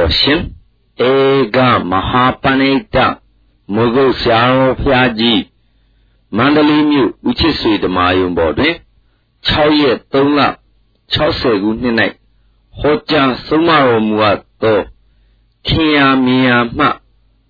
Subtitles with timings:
[0.00, 0.40] တော်ရှင်
[1.08, 1.12] ဧ
[1.56, 1.58] က
[1.90, 2.96] မဟာပဏိတ
[3.74, 5.42] မုဂုတ်ဆရာတော်ဖျားကြီး
[6.36, 8.74] မန္တလေးမြို့ဦးချစ်ဆွေဓမာယုံပေါ်တွင်
[9.46, 10.40] 6ရက်3လ
[11.14, 11.94] 60ခုနှစ်၌
[12.78, 14.78] ဟောကြားဆုံးမတော်မူအပ်သော
[15.66, 16.86] ခင်ယာမြင်ယာမှ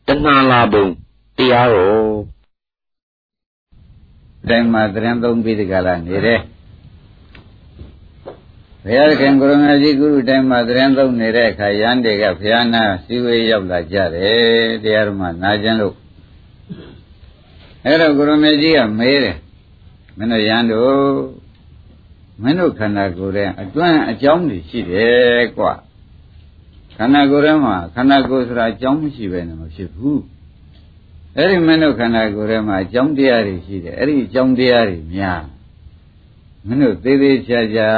[0.06, 0.86] တဏှာလာပုံ
[1.36, 2.20] တရားတော်
[4.48, 6.40] တိုင်းမှာသရင်သုံးပြီးဒီကလာနေတယ်
[8.84, 15.94] ဘုရားခင်ကိုရမကြီးကုရုတိုင်းမှာသရင်သုံးနေတဲ့အခါရန်တွေကဘုရားနာစီဝေးရောက်လာကြတယ်တရားဓမ္မနာကျင်လို့
[17.84, 19.36] အဲ့တော့ကိုရမကြီးကမေးတယ်
[20.16, 20.94] မင်းတို့ရန်တို့
[22.42, 25.72] မင်းတို့ခန္ဓာကိုယ်ရဲ့အတွန်းအကြောင်းတွေရှိတယ်ကွာ
[26.96, 30.22] ခန္ဓာကိုယ်ထဲမှာခန္ဓာကိုယ်ဆိုတာအကြောင်းမရှိပဲနဲ့မဖြစ်ဘူး
[31.36, 35.42] အဲ့ဒီမင်းတို့ခန္ဓာကိုယ်ထဲမှာအကြောင်းတရားတွေရှိတယ်အဲ့ဒီအကြောင်းတရားတွေများ
[36.66, 37.88] မင်းတို့သေးသေးချာချာ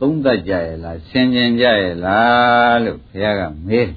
[0.00, 3.90] သုံးသပ်ကြရဲ့လားဆင်ခြင်ကြရဲ့လားလို့ဘုရားကမေး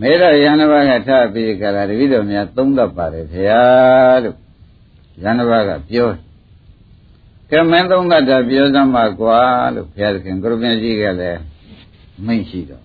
[0.00, 4.36] မေးတော့ယန္တဘကထပြီးကြတာတပည့်တော်များသုံးသပ်ပါတယ်ဘုရားလို့
[5.22, 6.08] ယန္တဘကပြော
[7.50, 9.38] ကဲမင်းသုံးသပ်တာပြောစမ်းပါကွာ
[9.74, 11.40] လို့ဘုရားသခင်ကိုရမကြီးကလည်း
[12.26, 12.84] မိန့်ရှိတော့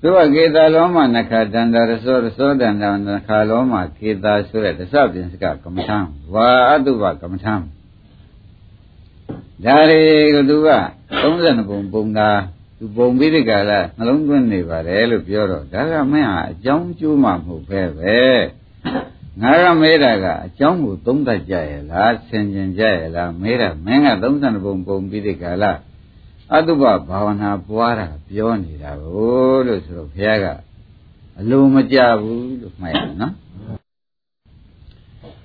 [0.00, 5.98] သူကကေတာလောမနခတန္တရသောရသောတန္တနခလောမကေတာဆိုတဲ့သစပင်စကကမ္မထံ
[6.32, 7.54] ဝါအတုပကမ္မထံ
[9.64, 10.02] ဒါတွေ
[10.34, 10.70] ကသူက
[11.20, 12.28] 32ပုံပုံတာ
[12.78, 18.18] သူပုံပြီးဒီကလာနှလုံးသွင်းနေပါတယ်လို့ပြောတော့ဒါကမင်းဟာအကြောင်းကျိုးမှမဟုတ်ပဲပဲ
[19.40, 25.72] ငါကမေးတာကအကြောင်းကိုသုံးသပ်ကြရဲ့လားဆင်ခြင်ကြရဲ့လားမေးတာမင်းက32ပုံပုံပြီးဒီကလာ
[26.54, 30.46] အတုပဘာဝနာပွားတာပြောနေတာကိုလို့ဆိုတော့ဘုရားက
[31.38, 33.34] အလိုမကြဘူးလို့မှတ်ရနော်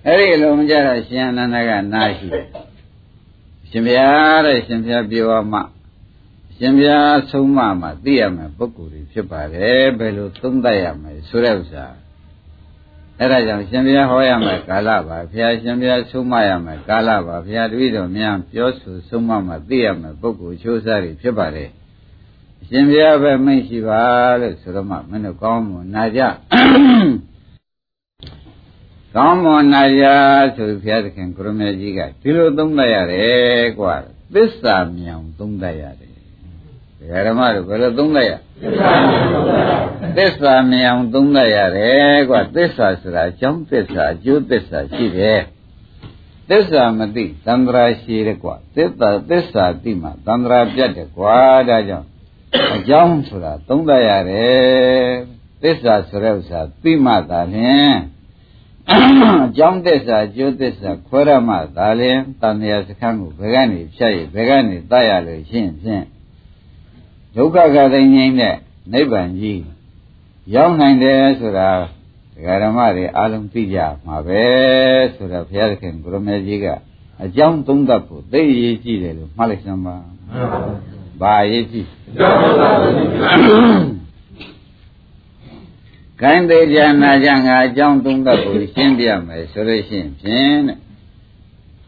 [0.06, 2.48] အဲ့ဒီအလိုမကြတာရှင်အနန္ဒကနားရှိတယ်
[3.74, 5.60] ရှင်ဘုရားတဲ့ရှင်ဘုရားပြောမှ
[6.58, 11.86] ရှင်ဘုရားဆုံးမမှသိရမယ်ပုဂ္ဂိုလ်တွေဖြစ်ပါတယ်ဘယ်လိုသုံးသပ်ရမလဲဆိုတဲ့ဥစ္စာ
[13.20, 21.70] အဲ့ဒါကြောင့်ရှင်ဘုရားဟောရမယ်ကာလပါဘုရားရှင်ဘုရားဆုံးမရမယ်ကာလပါဘုရားတပည့်တော်များပြောဆိုဆုံးမမှသိရမယ်ပုဂ္ဂိုလ်ချိုးစားတွေဖြစ်ပါတယ်
[22.68, 24.02] ရှင်ဘုရားပဲမိတ်ရှိပါ
[24.42, 26.22] လို့ဆိုတော့မှမင်းတို့ကောင်းမွန်နာကြ
[29.16, 30.06] ကောင်းမွန်နာကြ
[30.56, 33.96] ဆိုဘုရားသခင်ကိုရမေကြီးကဒီလိုသုံးသပ်ရတယ်ကွာ
[34.34, 36.14] သစ္စာမြောင်သုံးသပ်ရတယ်
[37.28, 38.32] ဓမ္မတို့ဘယ်လိုသုံးသပ်ရ
[40.18, 45.42] သစ္စာမြောင်သုံးသပ်ရတယ်ကွာသစ္စာဆိုတာအကြောင်းသစ္စာအကျိုးသစ္စာရှိတယ်
[46.50, 51.38] သစ္စာမသိသံဃာရှိတယ်ကွာသစ္စာသစ္စာသိမှသံဃာပြတ်တယ်ကွာ
[51.70, 52.08] ဒါကြောင့်
[52.76, 55.12] အကြောင်းဆိုတာသုံးသပ်ရတယ်
[55.64, 57.94] သစ္စာဆိုတဲ့ဥစ္စာသိမှသာလျှင်
[58.90, 66.06] အကြောင်းသစ္စာအကျိုးသစ္စာခွဲရမှသာလျှင်တန်မြာစခန်းကိုဘယ်ကနေဖြတ်ရဘယ်ကနေတတ်ရလို့ရှင်းဖြင့်
[67.36, 68.56] ဒုက္ခကသိငြိမ်းတဲ့
[68.92, 69.62] နိဗ္ဗာန်ကြီး
[70.54, 71.70] ရောက်နိုင်တယ်ဆိုတာ
[72.36, 74.44] ဒကာဓမ္မတွေအလုံးသိကြမှာပဲ
[75.16, 76.68] ဆိုတော့ဘုရားသခင်ဘုရမေကြီးက
[77.24, 79.96] အကြောင်းသုံးသပ်ဖို့သိအရေးကြီးတယ်လို့မှတ်လိုက်စမ်းပါ
[81.22, 84.03] ဘာအရေးကြီးအကြောင်းသုံးသပ်ဖို့
[86.24, 90.78] ခိုင်းသေးကြနာကြငါအကြောင်းသုံးသပ်ကိုရှင်းပြမယ်ဆိုလို့ရှိရင်ဖြင့်တဲ့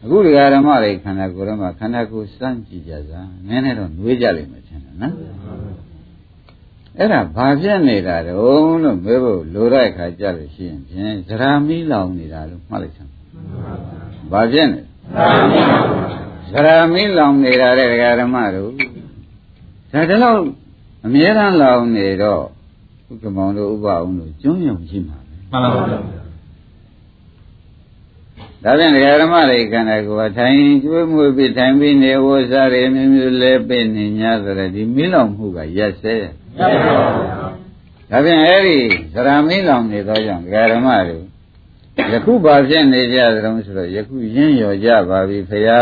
[0.02, 5.14] အခုဒီဃာဓမ္မတွေခန္ဓာကိုယ်ထဲမှာခန္ဓာကိုယ်စမ်းကြည့်ကြစားနည်းနည်းတော့နှွေးကြလိမ့်မယ်ထင်တယ်နော်
[6.98, 13.08] အဲ့ဒါဘာဖြစ်နေတာတုံးလို့မေးဖို့လိုတဲ့အခါကြလို့ရှိရင်ဖြင့်ဇရာမီးလောင်နေတာလို့မှတ်လိုက်ချင်
[14.32, 14.80] ဘာဖြစ်နေ
[16.50, 18.70] ဇရာမီးလောင်နေတာတဲ့ဃာဓမ္မတို့
[19.92, 20.40] ဒါတလို့
[21.06, 22.44] အမြဲတမ်းလောင်နေတော့
[23.08, 25.82] ဥက္ကမောင်တို့ဥပအောင်တို့ကျွမ်းယုံရှိမှာမှန်ပါပါ
[28.62, 36.14] ဒါဖြင့်ဒကာဓမ္မတွေခန္ဓာကိုယ်ထိုင်ကျွေးမွေးပြီးထိုင်ပြီးနေဝစားရမျိုးမျိုးလဲပိနေ냐ဆိုတဲ့ဒီမီးလောင်မှုကရက်စဲ
[36.58, 37.06] မှန်ပါပါ
[38.10, 38.78] ဒါဖြင့်အဲ့ဒီ
[39.14, 41.18] သရမီးလောင်နေသောကြောင့်ဒကာဓမ္မတွေ
[42.12, 45.80] ယခုဘာဖြစ်နေကြသလဲဆိုတော့ယခုရင်းရော်ကြပါပြီဖရာ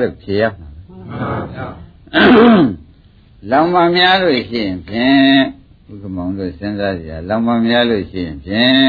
[0.00, 1.66] လို့ဖြေရမှာမှန်ပါဗျာ
[3.50, 5.63] လောင်ပါများလို့ရှိရင်ဖြင့်
[5.94, 8.88] ဥက္ကမောင်တို့စဉ်းစားကြရလောင်မများလို့ရှိရင်ဖြင့်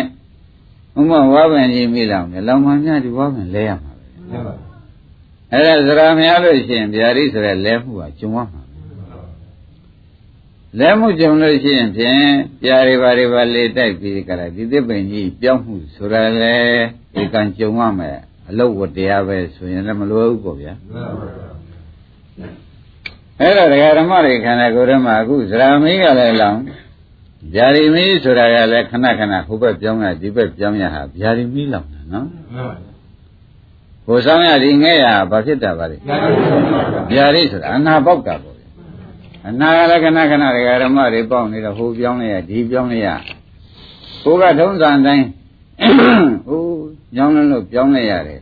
[1.00, 4.08] ဥမဝါပင်ကြီးမိလောင်တယ်လောင်မများဒီဝါပင်လဲရမှာပဲ
[5.52, 8.62] အဲ့ဒါသရများလို့ရှိရင်ဗျာဒိဆိုတဲ့လဲမှုကကျုံရမှာ
[10.80, 12.22] လဲမှုကြုံလို့ရှိရင်ဖြင့်
[12.62, 16.58] ပြာတွေပါတွေပါလေတိုက်ပြီးကြတာဒီသစ်ပင်ကြီးပြောင်းမှုဆိုတာလေ
[17.14, 18.18] ဒီကံကြုံရမယ်
[18.50, 20.74] အလုတ်ဝတရားပဲဆိုရင်လည်းမလွယ်ဘူးပေါ့ဗျာ
[23.40, 26.60] အဲ့တော့ဒကာဓမ္မတွေခန္ဓာကိုယ်ထဲမှာအခုဇရာမင်းကလည်းလောင်
[27.54, 32.28] ဗျာဒီမီးဆိုတာကလည်းခဏခဏဟိုဘက်ပြောင်းရဒီဘက်ပြောင်းရဟာဗျာဒီမီးလောက်တာနော်
[34.06, 35.98] ဟိုဆောင်ရဒီငဲ့ရဘာဖြစ်တာပါလဲ
[37.12, 38.56] ဗျာဒီဆိုတာအနာပေါက်တာပေါ့
[39.48, 43.10] အနာကလည်းခဏခဏဒကာဓမ္မတွေပေါက်နေတော့ဟိုပြောင်းလိုက်ရဒီပြောင်းလိုက်ရ
[44.24, 45.26] ကိုကထုံးစံတိုင်း
[46.48, 46.64] ဟို
[47.14, 48.42] ပြောင်းလို့ပြောင်းလိုက်ရတယ်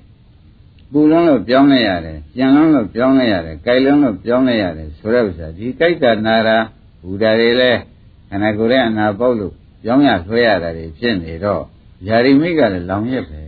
[0.91, 6.57] ပူလုံးလို့ပြောင်းလိုက်ရတယ်ကြံလုံးလို့ပြောင်းလိုက်ရတယ်ကြိုက်လုံးလို့ပြောင်းလိုက်ရတယ်ဆိုတဲ့ဥစ္စာဒီကြိုက်တာနာတာ
[7.03, 7.79] ဘူတာတွေလည်း
[8.33, 9.53] ခန္ဓာကိုယ်ရဲ့အနာပေါက်လို့
[9.83, 11.63] ပြောင်းရဆွဲရတာတွေဖြစ်နေတော့
[12.07, 13.41] ယာရိမိကလည်းလောင်ရက်ပဲ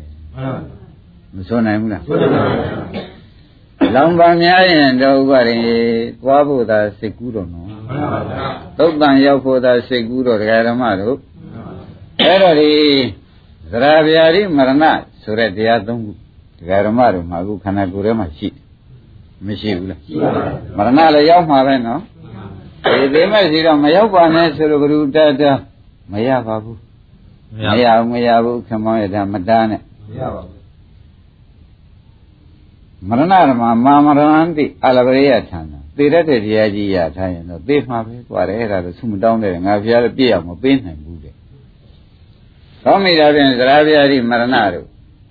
[1.36, 2.04] မစွနိုင်ဘူးလား
[3.96, 5.58] လောင်ပါများရင်တော့ဥပဒေ
[6.22, 7.68] သွားဖို့သာစိတ်ကူးတော့နော်
[8.78, 11.18] သုတ်တန်ရောက်ဖို့သာစိတ်ကူးတော့တရားဓမ္မတို့
[12.22, 12.74] အဲ့တော့ဒီ
[13.72, 14.86] သရဗျာတိမရဏ
[15.22, 16.12] ဆိုတဲ့တရားသုံးခု
[16.60, 18.48] တရားဓမ္မတို့မှာအခုခန္ဓာကိုယ်ထဲမှာရှိ
[19.46, 22.02] မရှိဘူးလားရှိပါဘူးမရဏလည်းရောက်မှာပဲနော်
[22.94, 25.44] ဒီသိမဲ့စီတော့မရောက်ပါနဲ့ဆိုလိုကလူတတ
[26.12, 26.80] မရပါဘူး
[27.62, 30.56] မရဘူးမရဘူးခမောင်းရတာမတားနဲ့မရပါဘူး
[33.08, 41.34] မရဏဓမ္မမာမရဏန်တိအလဘရိယဌာနသေရတဲ့တရားကြီးရထားရင်တော့သေမှာပဲကွာတယ်အဲ့ဒါတော့ဆုမတောင်းတယ်ငါဖျားလည်းပြည့်အောင်မပေးနိုင်ဘူးတဲ့။
[42.84, 44.88] သောမိတာဖြင့်သရဗျာတိမရဏတို့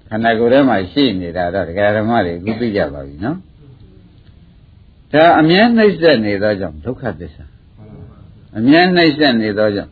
[0.09, 3.37] ခန္ဓာကိုယ်ထဲမှာရှိနေတာတော့တရားဓမ္မတွေအခုသိကြပါပြီနော်။
[5.13, 7.45] ဒါအမြဲနှိမ့်ဆက်နေသောကြောင့်ဒုက္ခသစ္စာ
[8.59, 9.91] အမြဲနှိမ့်ဆက်နေသောကြောင့်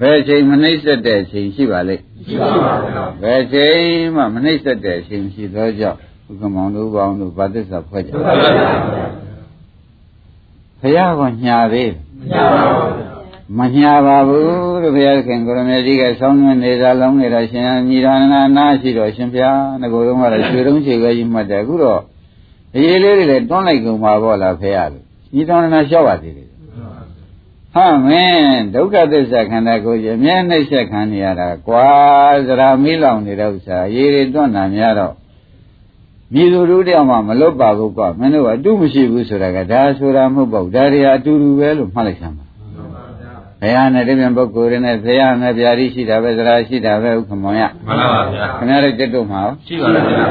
[0.00, 3.78] ဘယ်ချိန်မနှိမ့်ဆက်တဲ့အချိန်ရှိပါလိမ့်ရှိပါပါဘုရားဘယ်ချိန်
[4.16, 5.98] မှမနှိမ့်ဆက်တဲ့အချိန်ရှိသောကြောင့်
[6.30, 8.20] ဥက္ကမောင်တို့ပေါင်းတို့ဗာသစ္စာဖွဲ့ကြပါ
[10.80, 11.92] ဘုရားကညာသေး
[13.58, 22.00] မညာပါဘူးလို့ဘုရားခင်ကိုရမေကြီးကဆောင်းနေနေတာလုံးနေတာရှင်ညီရဏနာရှိတော့ရှင်ဘုရားငကိုယ်တော့ကတော့ရွှေတုံးချေပဲကြီးမှတ်တယ်အခုတော့
[22.76, 25.04] အရေးလေးတွေလည်းတွန်းလိုက်ကုန်ပါဘောလားဖေရလို့
[25.34, 26.48] ညီတော်နာလျှောက်ပါသေးတယ်
[27.74, 31.88] ဟာမင်းဒုက္ခသစ္စာခန္ဓာကိုယ်ကြီးအမြဲနှိမ့်ဆက်ခံနေရတာကွာ
[32.46, 35.14] သရာမီးလောင်နေတဲ့ဥစ္စာရေတွေတွန်းတာများတော့
[36.32, 42.43] မြည်သူတို့တယောက်မှမလွတ်ပါဘူးကွာမင်းတို့အတုမရှိဘူးဆိုတာကဒါဆိုတာမဟုတ်ပါဘူးဒါတွေအတူတူပဲလို့မှတ်လိုက်စမ်းပါ
[43.64, 50.26] ဘုရားနဲ့တပြင်းပုဂ္ဂိုလ်တွေနဲ့ဘုရားနဲ့ဗျာတိရှိတာပဲသရာရှိတာပဲဥက္ကမောင်ရမှန်ပါပါဗျာခင်ဗျားတို့တက်တော့မှာရှိပါလားဗျာ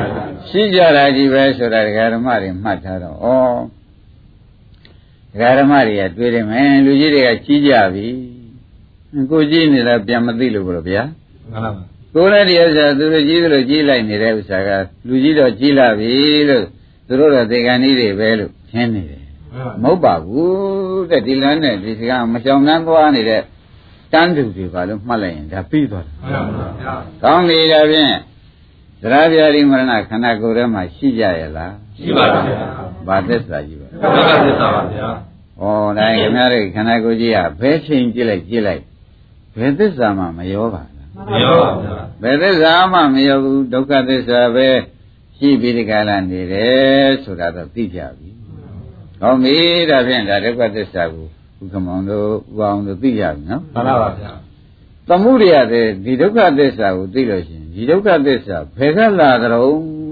[0.49, 3.27] ရှိကြတာကြီးပဲဆိုတာဒကာဓမ္မတွေမှတ်ထားတော့ဩ
[5.31, 8.07] ဒကာဓမ္မတွေကတွေးတယ်မယ်လူကြီးတွေကကြီးကြပြီ
[9.31, 11.09] ကိုကြီးနေတာပြန်မသိလို့ဘုရား
[11.51, 11.83] မှန်ပါပါ
[12.15, 14.69] ကိုယ်လည်းဒီဥစ္စာသူတို့ကြီးလို့ကြီးလိုက်နေတဲ့ဥစ္စာက
[15.07, 16.11] လူကြီးတော့ကြီးလာပြီ
[16.49, 16.65] လို့
[17.07, 19.22] သူတို့တော့သေကံကြီးတွေပဲလို့ရှင်းနေတယ်
[19.83, 23.41] မဟုတ်ပါဘူးတဲ့ဒီလမ်းနဲ့ဒီစကားမကြောင်နှမ်းသွားနေတဲ့
[24.13, 28.13] တန်းသူတွေပါလို့မှတ်လိုက်ရင်ဒါပြီးသွားတယ်မှန်ပါဗျာကောင်းပြီဒါဖြင့်
[29.01, 32.59] သရဗျာတိမရဏခန္ဓာကိုယ်ထဲမှာရှိကြရဲ့လားရှိပါပါဗျာ
[33.07, 35.07] ဘာသစ္စာကြီးပါဘုရားသစ္စာပါဗျာ
[35.61, 35.63] ဩ
[35.97, 38.83] ဒါခင်ဗျားတို့ခန္ဓာကိုယ်ကြီးကဘယ်ချိန်ကြည့်လိုက်ကြည့်လိုက်
[39.57, 40.83] ဘယ်သစ္စာမှမရောပါ
[41.29, 44.67] မရောပါဗျာဘယ်သစ္စာမှမရောဘူးဒုက္ခသစ္စာပဲ
[45.37, 48.32] ရှိပြီးဒီကလာနေတယ်ဆိုတာတော့သိကြပြီ
[49.23, 49.57] ဟောပြီ
[49.89, 51.27] ဒါဖြင့်ဒါဒုက္ခသစ္စာကို
[51.61, 52.27] ဥက္ကမောင်တို့
[52.57, 54.31] ဥအောင်တို့သိကြပြီနော်မှန်ပါပါဗျာ
[55.07, 59.65] သမှုရိယတဲ့ဒီဒုက္ခသစ္စာကိုသိလို့ရှိရင်ဒီဒုက္ခသစ္စာဘယ်ကလာကြုံ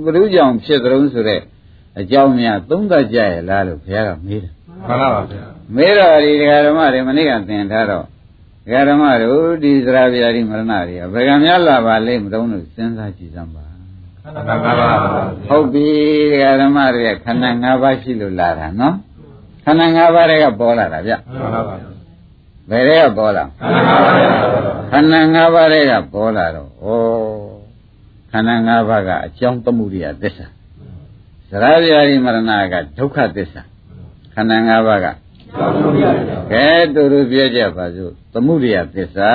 [0.03, 1.41] ဘုရုကြောင့်ဖြစ်ကြုံဆိုတဲ့
[1.99, 4.51] အကြောင်းများသုံးသပ်ကြရဲ့လားလို့ဘုရားကမေးတယ်
[4.87, 5.43] မှန်ပါပါဗျာ
[5.75, 8.05] မေးတော့ဒီဓမ္မတွေမနေ့ကသင်ထားတော့
[8.89, 13.60] ဓမ္မတို့ဒီသရဗျာတိမရဏတွေဘယ်ကံများလာပါလိမ့်မတုံးလို့စဉ်းစားကြည့်စမ်းပါ
[14.23, 14.99] ခန္ဓာ၅ပါး
[15.47, 15.87] ဟုတ်ပြီ
[16.61, 18.95] ဓမ္မတွေခန္ဓာ၅ပါးရှိလို့လာတာနော်
[19.65, 21.75] ခန္ဓာ၅ပါးတွေကပေါ်လာတာဗျမှန်ပါပါ
[22.69, 23.43] ဘယ်တွေကပေါ်လာ
[24.91, 26.87] ခန္ဓာ၅ပါးတွေကပေါ်လာတော့ဩ
[28.31, 30.47] ခန္ဓာ၅ပါးကအကြောင်းသမှုရိယသစ္စာ
[31.61, 33.61] သရဗျာတိမရဏကဒုက္ခသစ္စာ
[34.33, 35.07] ခန္ဓာ၅ပါးက
[36.51, 39.31] ကဲတူတူပြောကြပါစို့သမှုရိယသစ္စာ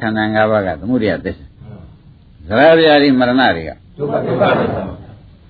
[0.00, 1.44] ခန္ဓာ၅ပါးကသမှုရိယသစ္စာ
[2.48, 4.48] သရဗျာတိမရဏတွေကဒုက္ခသစ္စာ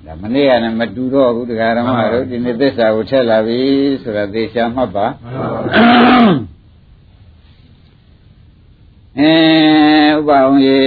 [0.07, 3.61] ဒါမနေ့ကလည်းမတူတော့ဘူးတရားဓမ္မတို့ဒီနေ့သစ္စာကိုထက်လာပြီ
[4.03, 5.07] ဆိုတာသေချာမှတ်ပါ
[9.19, 9.33] အဲ
[10.17, 10.79] ဥပအောင်ရေ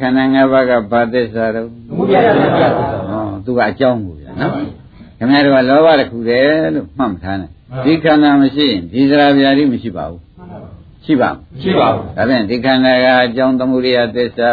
[0.00, 2.68] ခန္ဓာ၅ပါးကဘာသစ္စာတော့သမုဒယသစ္စာ
[3.08, 4.52] ဟောသူကအကြောင်းကိုဗျာနော်
[5.18, 7.50] ခင်ဗျားတို့ကလောဘတစ်ခုတည်းလို့မှတ်မထားနဲ့
[7.84, 10.22] ဒီခန္ဓာမရှိရင်ဒီစရာဗျာတိမရှိပါဘူး
[11.04, 11.30] ရှိပါ
[11.62, 14.50] ရှိပါဘူးဒါဖြင့်ဒီခန္ဓာကအကြောင်းသမှုရိယသစ္စာ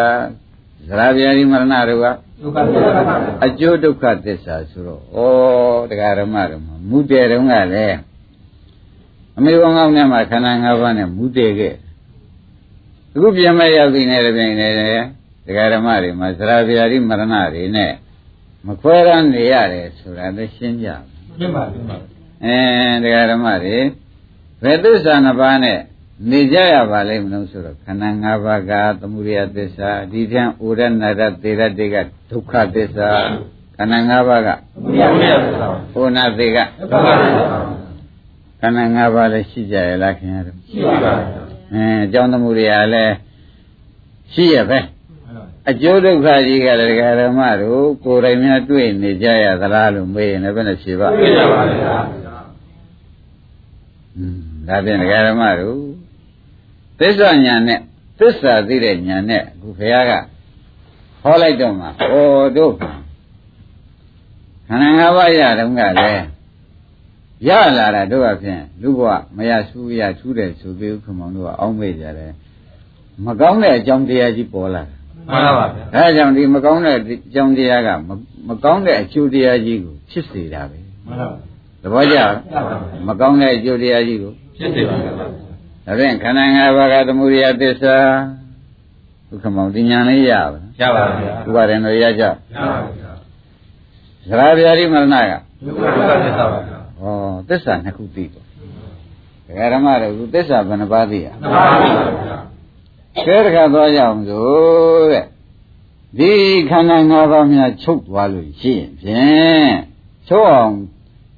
[0.87, 2.07] စရာဗျာတိမရဏတို့က
[3.45, 7.97] အကျိုးဒုက္ခသစ္စာဆိုတော့ဩတရားဓမ္မတို့မှာမူတည်တုန်းကလည်း
[9.37, 11.75] အမေဘောင်းကောင်းနဲ့မှာခန္ဓာ၅ပါးနဲ့မူတည်ခဲ့
[13.13, 15.03] အခုပြန်မဲ့ရောက်ပြီးနေတဲ့ပြင်နေတယ်
[15.45, 17.23] တရားဓမ္မတွေမှာစရာဗျာတိမရဏ
[17.53, 17.91] တွေနဲ့
[18.67, 20.97] မခွဲရမ်းနေရတယ်ဆိုတာသိရှင်းကြပါ
[21.37, 21.97] ရှင်းပါရှင်းပါ
[22.43, 22.57] အဲ
[23.03, 23.77] တရားဓမ္မတွေ
[24.63, 25.79] ဘယ်သစ္စာနှစ်ပါးနဲ့
[26.29, 31.95] နေကြရပါလိမ့်မလို့ဆိုတော့ခန္ဓာ၅ပါးကသမုဒယသစ္စာဒီထံဩရဏရသေရတေက
[32.29, 33.09] ဒုက္ခသစ္စာ
[33.75, 34.89] ခန္ဓာ၅ပါးကသမု
[35.21, 36.57] ဒယသစ္စာဩနာသေက
[36.91, 37.45] ဒုက္ခသစ္စာ
[38.61, 41.41] ခန္ဓာ၅ပါးလည်းရှိကြရဲ့လားခင်ဗျားတို့ရှိပါပါဗျာ
[41.73, 43.13] အင်းအကြောင်းသမှုတွေကလည်း
[44.33, 51.95] ရှိရပဲမှန်ပါအကျိုးဒုက္ခကြီးကလည်းဒကာဓမ္မတို့ကိုယ်တိုင်များတွေ့နေကြရသလားလို့မေးရင်လည်းဘယ်နဲ့ဖြေပါပြည့်ရပါဗျာ
[54.17, 55.92] อืมဒါဖြင့်ဒကာဓမ္မတို့
[56.99, 57.79] သစ္စာညာနဲ့
[58.19, 60.11] သစ္စာသိတဲ့ညာနဲ့အခုဘုရားက
[61.21, 62.15] ဟောလိုက်တော့မှာဩ
[62.57, 62.73] တို့
[64.67, 66.25] ခန္ဓာ၅ပါးရတုန်းကလည်း
[67.47, 72.31] ရလာတာတို့အဖြစ်လူဘဝမရဆူရထူးတယ်ဆိုပြီးဥက္ကမောင်တို့ကအောင်းမေ့ကြတယ်
[73.25, 74.97] မကောင်းတဲ့အကြောင်းတရားကြီးပေါ်လာတယ်
[75.29, 76.99] မှန်ပါပါဗျာဒါကြောင့်ဒီမကောင်းတဲ့အ
[77.33, 78.09] ကြောင်းတရားကမ
[78.47, 81.37] မကောင်းတဲ့အကျိုးတရားကြီးကိုဖြစ်စေတာပဲမှန်ပါပါ
[81.81, 85.11] သဘောကျလားမှန်ပါပါမကောင်းတဲ့အကျိုးတရားကြီးကိုဖြစ်စေပါဗျာ
[85.85, 87.97] ဒါဖြင့်ခန္ဓာ၅ပါးကသမုဒိယသစ္စာ
[89.29, 92.27] ဒုက္ခမောင်တင်ညာလေးရပါရပါဗျာဥပါရင်တို့ရကြရ
[94.39, 95.33] ပါဗျာသရဗျာတိမရဏက
[95.65, 97.05] ဒုက္ခဒုက္ခသစ္စာပါဗျာဩ
[97.49, 98.45] သစ္စာနှစ်ခုသိတော့
[99.47, 102.37] ဒကာဓမ္မတို့ခုသစ္စာဘယ်နှပါးသိရမှန်ပါဗျာ
[103.25, 104.47] ကဲတခါသွားကြအောင်ဆို
[105.11, 105.25] တဲ့
[106.17, 106.31] ဒီ
[106.69, 109.73] ခန္ဓာ၅ပါးများချုပ်သွားလို့ရှိရင်ဖြင့်
[110.27, 110.75] ချုပ်အောင်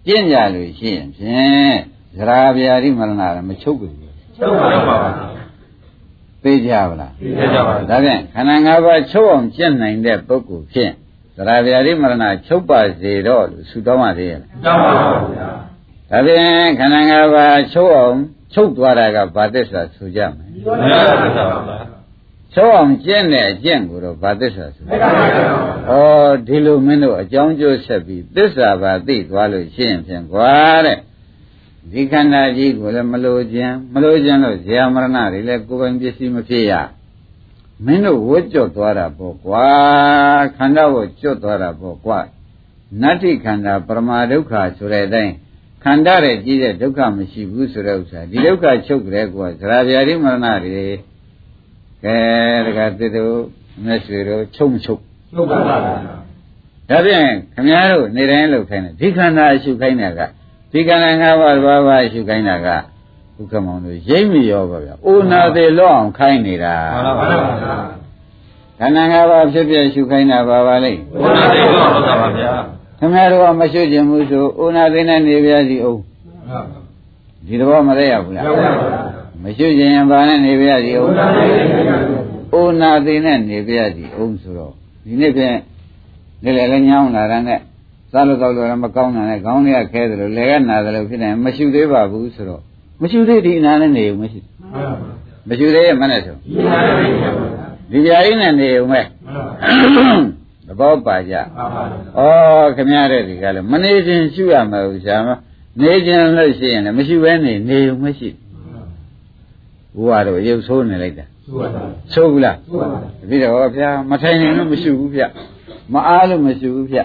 [0.08, 1.76] ကျင့်ကြလို့ရှိရင်ဖြင့်
[2.18, 4.05] သရဗျာတိမရဏလည်းမချုပ်ဘူး
[4.38, 5.12] ချုပ်ပါတော့ပါဗျာ
[6.44, 10.92] သိကြပါလားသိကြပါဗျာဒါဖြင့်ခန္ဓာ၅ပါးချုပ်အောင်ကျင့်နိုင်တဲ့ပုဂ္ဂိုလ်ဖြင့်
[11.38, 15.48] သရဗျာတိမရဏချုပ်ပါစေတော့လို့ဆုတောင်းပါသေးရဲ့ကြောက်ပါပါဗျာ
[16.12, 18.18] ဒါဖြင့်ခန္ဓာ၅ပါးချုပ်အောင်
[18.54, 21.78] ချုပ်သွားတာကဘာသစ္စာဆိုကြမယ်ဘယ်လိုသစ္စာပါဗျာ
[22.54, 25.48] ချုပ်အောင်ကျင့်တဲ့အကျင့်ကိုတော့ဘာသစ္စာဆိုဘယ်လိုသစ္စာပါဗျာ
[25.92, 30.54] ဩဒီလိုမင်းတို့အကြောင်းကျိုးဆက်ပြီးသစ္စာပါသိသွားလို့ရှိရင်ဖြင့်ကွာ
[30.86, 30.98] တဲ့
[31.92, 36.74] ဒီခန္ဓာကြီးကိုလည်းမလိုခြင်းမလိုခြင်းလို့ဇေယမရဏတွေလည်းကိုယ်ပိုင်ပစ္စည်းမဖြစ်ရ
[37.86, 39.68] မင်းတို့ဝတ်ကြော့သွားတာပေါ့ကွာ
[40.58, 42.20] ခန္ဓာကိုကြော့သွားတာပေါ့ကွာ
[43.02, 45.34] နတ္တိခန္ဓာပရမဒုက္ခဆိုတဲ့အတိုင်း
[45.84, 50.86] ခန္ဓာရဲ့ကြီးတဲ့ဒုက္ခမရှိဘူးဆိုတဲ့ဥစ္စာဒီဒုက္ခချုပ်ကြတဲ့ကွာဇရာဗျာတိမရဏတွေ
[52.04, 52.18] ကဲ
[52.66, 53.36] တကသစ်တို့
[53.86, 55.02] မျက်ရွှေတို့ချုပ်မချုပ်
[55.32, 55.98] ချုပ်ပါပါဗျာ
[56.90, 60.22] ဒါဖြင့်ခမည်းတော်နေတိုင်းလှုပ်ခိုင်းတယ်ဒီခန္ဓာအရှုခိုင်းတာက
[60.76, 67.76] ဒီခန္ဓာ၅ပါးဘာဘာအရှုခိုင်းတာကဥက္ကမောင်တို့ရိပ်မရောပါဗျာ။အိုနာသေးလောအောင်ခိုင်းနေတာမှန်ပါပါဗျာ
[68.80, 72.52] ခန္ဓာ၅ပါးဖြစ်ဖြစ်ရှုခိုင်းတာဘာပါလိမ့်ဘုရားသိတော့ဟုတ်တာပါဗျာ
[73.00, 76.00] ခမည်းတော်ကမရှုခြင်းဘူးဆိုအိုနာသေးနဲ့နေပြစီအောင်
[77.48, 79.00] ဒီသဘောမလဲရဘူးလားရောက်ပါပါ
[79.44, 84.74] မရှုခြင်းရင်ဘာနဲ့နေပြစီအောင်ဘုရားသိတော့အိုနာသေးနဲ့နေပြစီအောင်ဆိုတော့
[85.06, 85.58] ဒီနေ့ဖြင့်
[86.44, 87.60] လေလေလည်းညောင်းလာတာနဲ့
[88.16, 92.62] စားလို့တော့လည်းမကောင်းတာနဲ့ခေါင်းတွေကခဲတယ်လို့လေကနာတယ်လို့ဖြစ်တယ်မရှုသေးပါဘူးဆိုတော့
[93.02, 94.40] မရှုသေးဒီအနာနဲ့နေဦးမရှိ
[95.50, 99.06] မရှုသေးရဲ့မနဲ့ဆိုဒီနာလေးပါဗျာဒီကြရင်းနဲ့နေဦးမဲ့
[100.68, 105.30] မှန်ပါပါသဘောပါကြမှန်ပါပါဩခမရတဲ့ဒီကလည်းမနေခြင်းရှုရမှာဥစ္စာမ
[105.82, 108.30] နေခြင်းလို့ရှိရင်လည်းမရှုဘဲနေနေဦးမရှိ
[109.96, 111.82] ဘုရားတော့ရုပ်ဆိုးနေလိုက်တာသူ့ပါပါ
[112.14, 115.24] ဆိုးဘူးလားသူ့ပါပါတပိတော့ဗျာမထိုင်နိုင်လို့မရှုဘူးဗျ
[115.94, 117.00] မအားလို့မရှုဘူးဗျ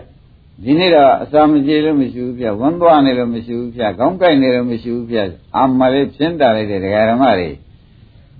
[0.64, 5.18] ဒီနေ့တော့အစာမကြေလို့မရှုဘူးဗျဝမ်းသွားနေလို့မရှုဘူးဗျခေါင်းကိုက်နေလို့မရှုဘူးဗျ
[5.56, 7.50] အာမလေးဖြင်းတာလိုက်တဲ့ဒကာဓမ္မတွေ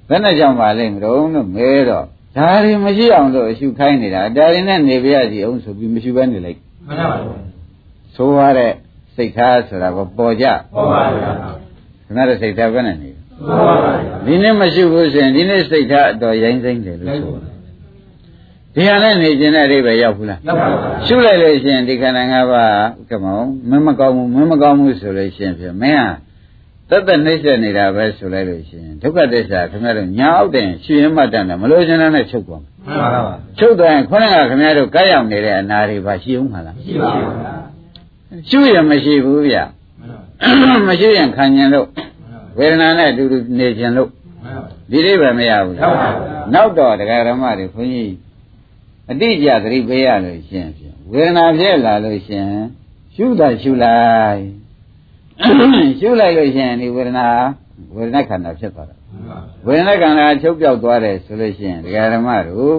[0.09, 2.05] ဘယ်နဲ့ကြောင့်ပါလိမ့်မလို့လို့မဲတော့
[2.37, 7.19] ဒါတွေမရှိအောင်လို့အရှုခိုင်းနေတာဒါတွေနဲ့နေပြရစီအောင်ဆိုပြီးမရှုဘဲနေလိုက်မှန်ပါပါ
[8.17, 8.73] ဆိုရတဲ့
[9.17, 11.33] စိတ်ထားဆိုတာကပေါ်ကြဟုတ်ပါဗျာ
[12.07, 13.93] ခဏတဲ့စိတ်ထားပဲနဲ့နေဟုတ်ပါဗျာ
[14.27, 17.35] ဒီနေ့မရှိဘူးဆိုရင်ဒီနေ့စိတ်ထားအတော်ရိုင်းစိမ့်တယ်လို့ဆို
[18.75, 22.75] ဒီဟာနဲ့နေခြင်းတဲ့အဓိပ္ပာယ်ရောက်ဘူးလားရောက်ပါပါရှုလိုက်လို့ရှိရင်ဒီခန္ဓာ၅ပါး
[23.11, 26.09] ကမောင်မင်းမကောင်းဘူးမင်းမကောင်းဘူးဆိုလို့ရှိရင်ဖြင့်မင်းဟာ
[26.91, 37.55] တတ်တတ်နှိမ့်ဆက်နေတာပဲဆိုလိုက်လို့ရှိရင်ဒုက္ခသစ္စာခင်ဗျားတို့ညာအောက်တဲ့ရှင်ရင်မှတ်တယ်မလို့ရှင်နဲ့ချုပ်သွားမှာမှန်ပါပါချုပ်သွားရင်ခေါင်းကခင်ဗျားတို့ကားရောက်နေတဲ့အနာတွေပါရှိအောင်မလားရှိပါဗျာ
[38.49, 41.87] ရှုရင်မရှိဘူးဗျမှန်ပါမရှိရင်ခံရင်လို့
[42.59, 44.09] ဝေဒနာနဲ့အတူတူနေခြင်းလို့
[44.45, 48.11] မှန်ပါဒီလေးပဲမရဘူးရောက်ပါလားဗျာနောက်တော့တရားဓမ္မတွေခွန်ကြီး
[49.11, 52.49] အတိအကျသတိပေးရလို့ရှင်းဖြင့်ဝေဒနာဖြစ်လာလို့ရှင်း
[53.15, 54.43] ရှုတာရှုလိုက်
[56.01, 57.27] ရှုလိုက်လို့ရှင်းဒီဝေဒနာ
[57.97, 58.97] ဝေဒနာခန္ဓာဖြစ်သွားတာ
[59.67, 62.77] ဝေဒနာခန္ဓာချုပ်ပြောက်သွားတယ်ဆိုလို့ရှင်းတရားဓမ္မတို့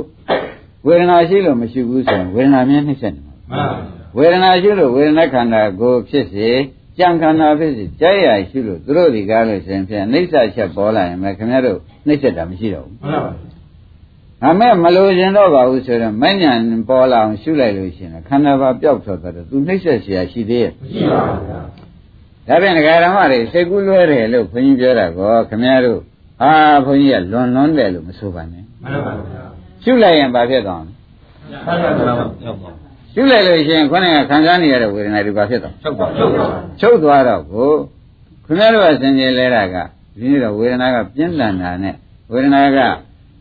[0.85, 3.65] ဝေဒနာရှိလို့မရှိဘူးဆိုရင်ဝေဒနာမြင်နှိမ့်ဆက်နေမှာမှန်ပါ
[4.17, 6.49] ဝေဒနာရှိလို့ဝေဒနာခန္ဓာကိုဖြစ်စေ
[6.97, 12.97] ကြံခန္ဓာဖြစ်စေကြဲရရှိလို့သူတို့ဒီကားလို့ရှင်ဖြင့်နှိမ့်ဆက်ချက်ပေါ်လာရင်မခင်ဗျားတို့နှိမ့်ဆက်တာမရှိတော့ဘူး
[14.42, 16.52] မှန်ပါ ။အမေမလို့ရင်တော့ပါဘူးဆိုတော့မညံ
[16.88, 21.60] ပေါ်လာအောင်ရှုလိုက်လို့ရှိရင်ခန္ဓာပါပျောက်ထွက်သွားတယ်သူနှိမ့်ဆက်เสียရှိသေးရဲ့ မရှိပါဘူးဗျာ
[22.46, 26.00] ။ဒါပြန်ဒကာဓမ္မတွေစိတ်ကူးလွဲတယ်လို့ခွန်ကြီးပြောတာကောခင်ဗျားတို့
[26.40, 26.52] ဟာ
[26.84, 30.92] ခွန်ကြီးကလွန်လွန်းတယ်လို့မဆိုပါနဲ့ မှန်ပါဗျာ ။ရှုလိုက်ရင်ဘာဖြစ်သွားလဲ
[31.66, 36.46] ဆက်ရတော့ရောက်ပါ ။ရှုလိုက်လို့ရှိရင်ခေါင်းကခံစားနေရတဲ့ဝေဒနာတွေဘာဖြစ်သွား ချုပ်ပါချုပ်ပါ
[36.80, 37.70] ချုပ်သွားတော့ကို
[38.46, 39.76] ခင်ဗျားတို့ကစင်ကြယ်လဲတာက
[40.18, 41.94] ဒီနေ့တော့ဝေဒနာကပြင်းထန်တာနဲ့
[42.32, 42.78] ဝေဒနာက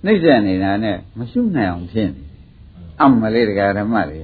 [0.05, 2.31] နှိမ့်ဆက်နေတာနဲ့မရှုနိုင်အောင်ဖြစ်နေတယ်
[3.03, 4.21] အမလေးတရားဓမ္မတွေ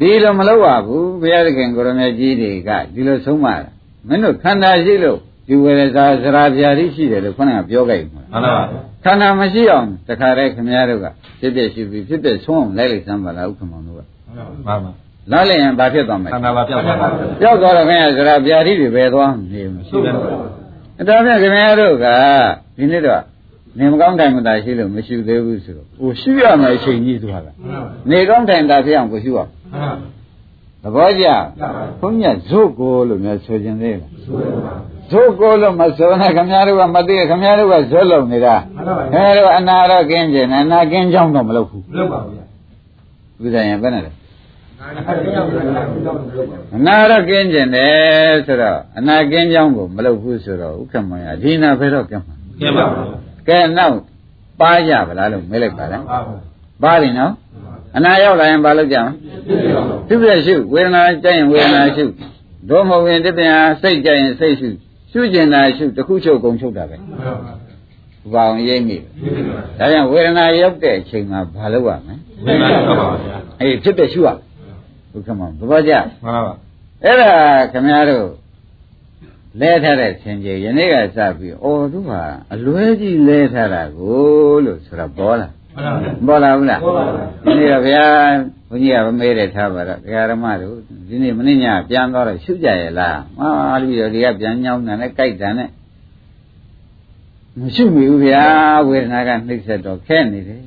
[0.00, 3.68] ဒီလိုမလုပ်ပါဘူးဘုရားသခင်ကိုရမေကြီးတွေကဒီလိုဆုံးမတာ
[4.08, 8.64] မင်းတို့ခန္ဓာရှိလို့ဒီဝေဒနာစရာပြာတိရှိတယ်လို့ခေါင်းကပြောကြိုက်မှာမှန်ပါပါ
[9.04, 11.06] ခန္ဓာမရှိအောင်တခါတည်းခင်ဗျားတို့က
[11.40, 14.74] ဖြစ်ဖြစ်ရှိပြီးဖြစ်ဖြစ်ဆုံးအောင်လိုက်လိုက်စမ်းပါလားဥက္ကမောင်တို့ကမှန်ပါ
[15.32, 17.08] လာလိုက်ရင်ဘာဖြစ်သွားမလဲခန္ဓာပါပြောက်သွားပါ
[17.40, 20.14] ပြောက်သွားတော့ခင်ဗျာစရာပြာတိတွေပဲသွားနေမှာရှိတယ်
[20.98, 22.06] အဲ့ဒါဖြင့်ခင်ဗျားတို့က
[22.76, 23.22] ဒီနေ့တော့
[23.78, 27.52] နေမကောင်းတိုင်မသာရှိလို့မရှိသေးဘူးဆိုတော့ဟိုရှိရမယ်အချိန်ကြီးသွားတာ
[28.10, 29.50] နေကောင်းတိုင်သာဖြစ်အောင်ကိုရှိအောင်
[30.82, 31.26] သဘောကျ
[32.00, 34.10] ဘုန်းကြီးဇုတ်ကိုလို့များဆိုခြင်းသေးလား
[35.10, 38.54] ဇုတ်ကိုလို့မဆိုနဲ့ခင်ဗျားတို့ကမသိခင်ဗျားတို့ကဇွတ်လုံနေတာ
[39.12, 42.44] ခင်ဗျားတို့အနာတော့ကင်းကျင်တယ်အနာကင်းကြောင်းတော့မလုပ်ဘူးလုပ်ပါဗျာ
[43.42, 44.10] ဥဒ္ဒယံဘယ်နဲ့လဲ
[46.76, 53.02] အနာတော့ကင်းကျင်တယ်ဆိုတော့အနာကင်းကြောင်းကိုမလုပ်ဘူးဆိုတော့ဥက္ကမယဒီနာဘယ်တော့ကင်းမှာကျင်းပါပါ
[53.48, 53.96] ကဲနောက်
[54.60, 56.32] ပါကြဗလားလို့မေးလိုက်ပါလားပါပါ
[56.82, 57.32] ပါပြီနော်
[57.96, 59.12] အနာရောက်လာရင်ဘာလုပ်ကြမလဲ
[60.08, 62.04] သူပြည့်ရှုဝေဒနာကြိုက်ရင်ဝေဒနာရှု
[62.68, 64.68] ဒုမဟုတ်ရင်တပြန်စိတ်ကြိုက်ရင်စိတ်ရှု
[65.12, 66.96] ရှုကျင်တာရှုတစ်ခုချုပ်ကုန်ချုပ်တာပဲ
[68.32, 68.96] ဘာအောင်ရိပ်မိ
[69.78, 74.28] ဒါကြောင့်ဝေဒနာရောက်တဲ့အချိန်မှာဘာလုပ်ရမလဲဝိညာဉ်တော့ပါဗျာအေးဖြစ်တဲ့ရှုရ
[75.12, 75.92] ဘုခမဘဘောကြ
[76.24, 76.54] မှန်ပါပါ
[77.04, 77.30] အဲ့ဒါ
[77.72, 78.26] ခင်ဗျားတို့
[79.58, 82.22] လဲထားတဲ့ဆင်ကြီးယနေ့ကစပြီးအော်သူဟာ
[82.54, 88.04] အလွဲကြီးလဲထားတာကိုလို့ဆိုတော့ပေါ်လာမှန်ပါပါပေါ်လာဘူးလားပေါ်ပါပါဒီနေ့တော့ဗျာ
[88.68, 90.76] ဘုန်းကြီးကမမေးတယ်ထားပါတော့ဒကာရမတို့
[91.08, 93.50] ဒီနေ့မနေ့ညပြန်တော့ရှုကြရဲ့လားမာ
[93.82, 95.68] ပြီးတော့ဒီကပြန်ညောင်းတာနဲ့ကြိုက်တာနဲ့
[97.58, 98.44] မရှုမိဘူးဗျာ
[98.88, 100.60] ဝေဒနာကနှိမ့်ဆက်တော့ခဲနေတယ်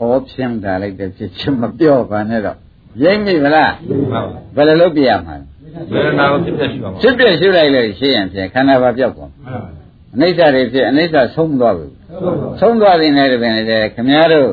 [0.00, 2.56] ဩဖြင်းတာလိုက်တဲ့ဖြစ်ချင်းမပြောပါနဲ့တော့
[3.02, 5.46] ရိမ့်မိဗလားမှန်ပါပါဘယ်လိုလုပ်ပြရမှာလဲ
[5.92, 9.58] ဝေဒနာကိုဖြစ်ဖြစ်ရှိပါမှာဖြစ်ပြရှုလိုက်လို့ရှိရင်ဖြင့်ခန္ဓာဘာပြောက်သွားမှာ
[10.14, 11.88] အနိစ္စတွေဖြစ်အနိစ္စဆုံးသွားပြီ
[12.60, 13.62] ဆုံးသွားတဲ့နေ့တပင်လေ
[13.94, 14.50] ခင်ဗျားတို့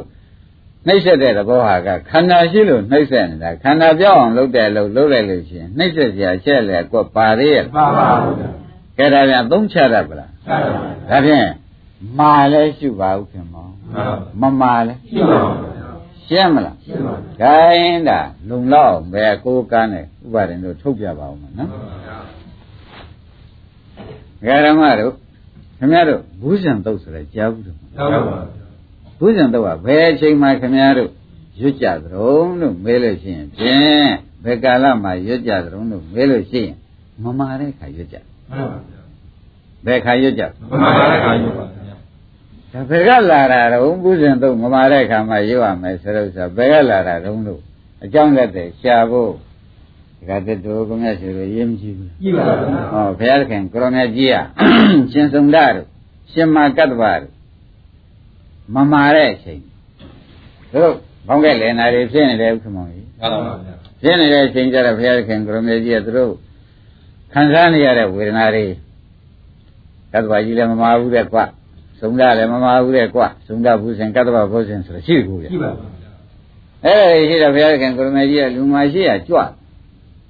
[0.87, 8.49] နှိမ့်ဆက်တဲ့သဘောဟာကခန္ဓာရှိလို့နှိမ့်ဆက်နေတာခန္ဓာပြောက်အောင်လုပ်တယ်လို့လုပ်လိုက်လို့ရှိရင်နှိမ့်ဆက်စရာချက်လေကွပါသေးရဲ့ပါပါဗျာ
[8.97, 11.47] ကဲဒါပြန်သုံးချတတ်ပလားဆက်ပါဒါဖြင့်
[12.19, 14.07] မာလဲရှုပါဦးခင်မောင်မှန်
[14.41, 15.72] ပါမမာလဲရှိပါပါ
[16.27, 21.69] ရှင်းမလားရှိပါပါခိုင်းတာလုံလောက်ဘယ်ကိုကန်းနဲ့ဥပါဒင်တို့ထုတ်ပြပါဦးမနော်
[24.41, 25.13] ဂရမတို့
[25.77, 28.37] ခင်ဗျားတို့ဘူးဇံတုတ်ဆိုတဲ့ကြားဘူးတို့ဟုတ်ပါပါ
[29.19, 31.09] ဘူးဇံတုတ်ကဘယ်အချိန်မှခင်ဗျားတို့
[31.59, 34.09] ရွတ်ကြသရုံလို့မေးလို့ရှိရင်ဖြင့်
[34.43, 36.77] ဘယ်ကာလမှရွတ်ကြသရုံလို့မေးလို့ရှိရင်
[37.23, 38.17] မမာတဲ့ခါရွတ်ကြ
[38.51, 38.79] မှန်ပါ
[39.85, 41.82] ဘယ်ခါရွတ်ကြမှန်ပါပါခါယူပါဗျာဒါ
[42.89, 47.61] ဘယ်ကလာတာတော့ဘူးဇံတုတ်မမာတဲ့ခါမှရွတ်ရမယ်ဆိုတော့ဆိုဘယ်ကလာတာတုံးလို့
[48.03, 49.31] အကြောင်းလက်တဲ့ရှာဖို့
[50.17, 54.35] ဒီကတည်းကတို့ကမြတ်ရှိလို့ရေးမကြည့်ဘူးကြည့်ပါဗျာဟောဘုရားသခင်ကိုရောင်မြတ်ကြီးက
[55.11, 55.87] ရှင်စုံဒတို့
[56.31, 57.31] ရှင်မာကတ္တဗတို့
[58.75, 59.61] မမာတဲ့အချိန်
[60.73, 60.91] တို့
[61.27, 66.33] ဘောင်းကဲလည်နာတွေဖြစ်နေတယ်ဥက္ကမောင်ကြီးမှန်ပါပါဗျာဖြစ်နေတဲ့အချိန်ကျတော့ဘုရားသခင်ကိုရောင်မြတ်ကြီးကသူတို့
[67.33, 68.65] ခံစားနေရတဲ့ဝေဒနာတွေ
[70.13, 71.39] ကတ္တဗကြီးလည်းမမာဘူးတဲ့ကွ
[72.03, 76.11] စုံဒလည်းမမာဘူးတဲ့ကွစုံဒဘုဇင်ကတ္တဗဘုဇင်ဆိုတော့ရှိကူဗျကြည့်ပါဗျာ
[76.85, 79.37] အဲ့ဒီရှိတော့ဘုရားသခင်ကိုရောင်မြတ်ကြီးကလူမရှိရကြွ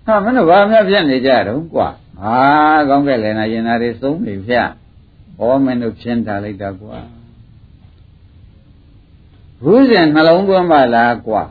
[0.05, 1.87] ဟာမင်းတို့ဘာမှဖြစ်နေကြတော့ကွာ
[2.21, 2.37] ဟာ
[2.89, 4.67] ကောင်းကဲလည်းနာရင်နာတွေသုံးနေဖြတ်
[5.39, 6.97] ဩမင်းတို့ဖြင်းတာလိုက်တာကွာ
[9.63, 11.41] ဘူးဇင်နှလုံးသွင်းပါလားကွာ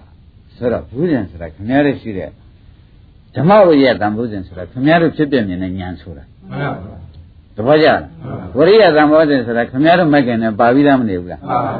[0.57, 2.31] ဆိုတော့ဘူးဇင်ဆိုတာခင်ဗျားတို့ရှိတဲ့
[3.35, 7.02] ဓမ္မဝိယတန်ဘူးဇင်ဆိုတာခင်ဗျားတို့ဖြစ်ပြမြင်တဲ့ဉာဏ်ဆိုတာမှန်ပါပါ
[7.57, 8.01] တပည့်ကြလား
[8.57, 11.75] ဝရိယတန်ဘောဇင်ဆိုတာခင်ဗျားတို့မိုက်ကင်နဲ့ပါပြီးသားမနေဘူးလားမှန်ပါပါ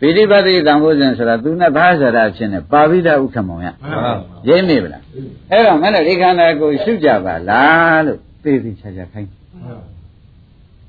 [0.00, 4.12] ပိဋိပတ်တိတန်ဘောဇင်ဆိုတာသူနဲ့ဘာသာရာဖြစ်နေပါပြီးသားဥက္ကမောင်ရမှန်ပါပါ
[4.48, 5.02] ရင်းမိဗလား
[5.50, 9.30] အဲ့တော့မင်းတို့ဒီခန္ဓာကိုယ်ရှုကြပါလားလို့သိသိချာချာခိုင်း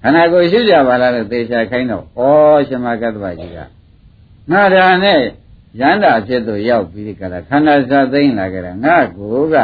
[0.01, 2.21] ခန္ဓာကိုယ်ရှုကြပါလားလို့သိချာခိုင်းတော့ဩ
[2.67, 3.59] ရှင်မကတ္တဗကြီးက
[4.51, 5.19] ငါဒါနဲ့
[5.81, 9.55] ရန္တာဖြစ်သူရောက်ပြီးဒီကလာခန္ဓာစာသိမ့်လာကြတာငါကိုက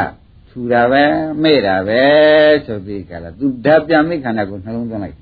[0.49, 1.03] ထူတာပဲ
[1.43, 2.01] မေ့တာပဲ
[2.65, 5.17] ဆိုပြီးကလာသူဓာတ်ပြန်မိခန္ဓာကိုနှလုံးသွင်းလိုက်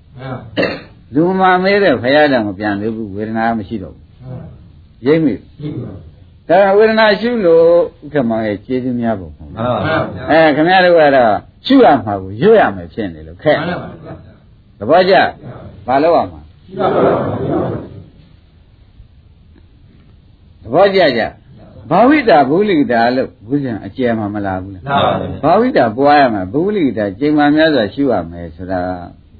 [1.15, 4.05] လူမမေးတဲ့ဖရာတောင်မပြန်သေးဘူးဝေဒနာမရှိတော့ဘူး
[5.05, 5.33] ရိပ်မိ
[6.49, 7.65] ဒါဝေဒနာရှုလို့
[8.03, 9.97] ဥက္ကမောင်ရဲ့ကျေးဇူးများပုံပေါ့မှန်ပါပါ
[10.29, 11.33] အဲခင်ဗျားတို့ကတော့
[11.65, 13.57] ရှုရမှာကိုရွတ်ရမယ်ဖြစ်နေလို့ခက်
[14.79, 15.15] သဘောကျ
[15.87, 16.41] ဘာလို့ရမှာ
[20.63, 21.21] သဘောကျကြ
[21.89, 24.99] ဘာဝိတာဘုလိတာလို့ဘုရားအကျယ်မှာမလာဘူးလားမှန်ပါ
[25.43, 28.79] ပါဘာဝိတာပွားရမှာဘုလိတာချိန်မှများစွာရှုရမယ်ဆိုတာ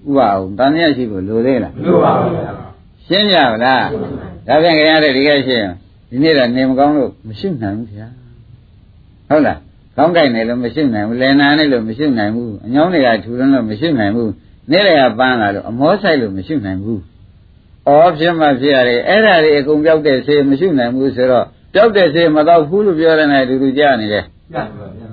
[0.07, 2.51] ဥပအောင်တန်မြတ်ရှိဖို့လိုသေးလားလို့ပါဗျာ
[3.07, 3.85] ရှင်းကြပါလား
[4.47, 5.67] ဒါပြန်ခင်ဗျားတို့ဒီကရှင်း
[6.09, 8.09] ဒီနေ့တော့နေမကောင်းလို့မရှုနိုင်ဘူးခင်ဗျာ
[9.29, 9.59] ဟုတ်လား
[9.97, 14.31] ကောင်းကြိုက်နေလို့မရှိနိုင်ဘူးလယ်နာနေလို့မရှိနိုင်ဘူးအညောင်းတွေကထူရင်းလို့မရှိနိုင်ဘူး
[14.71, 17.01] နေ့လည်ကပန်းလာလို့အမောဆိုင်လို့မရှိနိုင်ဘူး
[17.87, 21.45] ဩဖြစ်မှဖြစ်ရတယ်အဲ့ဒါတွေအကုန်ပြောက်တဲ့ဆေးမရှိနိုင်ဘူးဆိုတော့
[21.77, 25.09] ပြောက်တဲ့ဆေးမတော့ဘူးလို့ပြောရတဲ့အတူတူကြားနေတယ်ပြတ်ပါဗျာ